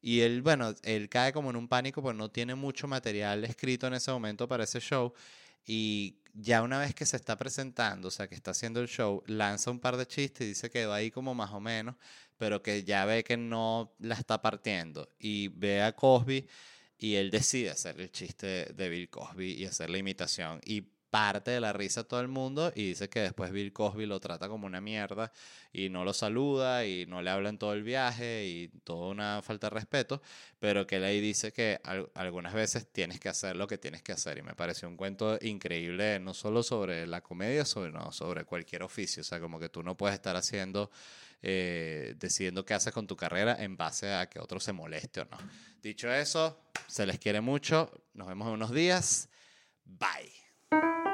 [0.00, 3.86] Y él, bueno, él cae como en un pánico porque no tiene mucho material escrito
[3.86, 5.12] en ese momento para ese show.
[5.66, 9.22] Y ya una vez que se está presentando, o sea, que está haciendo el show,
[9.26, 11.94] lanza un par de chistes y dice que va ahí como más o menos,
[12.36, 15.08] pero que ya ve que no la está partiendo.
[15.18, 16.46] Y ve a Cosby
[16.98, 20.60] y él decide hacer el chiste de Bill Cosby y hacer la imitación.
[20.64, 24.04] Y parte de la risa a todo el mundo y dice que después Bill Cosby
[24.04, 25.30] lo trata como una mierda
[25.72, 29.40] y no lo saluda y no le habla en todo el viaje y toda una
[29.40, 30.20] falta de respeto,
[30.58, 31.80] pero que él ahí dice que
[32.14, 35.38] algunas veces tienes que hacer lo que tienes que hacer y me pareció un cuento
[35.40, 39.84] increíble no solo sobre la comedia, sino sobre cualquier oficio, o sea, como que tú
[39.84, 40.90] no puedes estar haciendo,
[41.42, 45.26] eh, decidiendo qué haces con tu carrera en base a que otro se moleste o
[45.26, 45.38] no.
[45.80, 46.58] Dicho eso,
[46.88, 49.28] se les quiere mucho, nos vemos en unos días,
[49.84, 50.43] bye.
[50.74, 51.13] Thank you.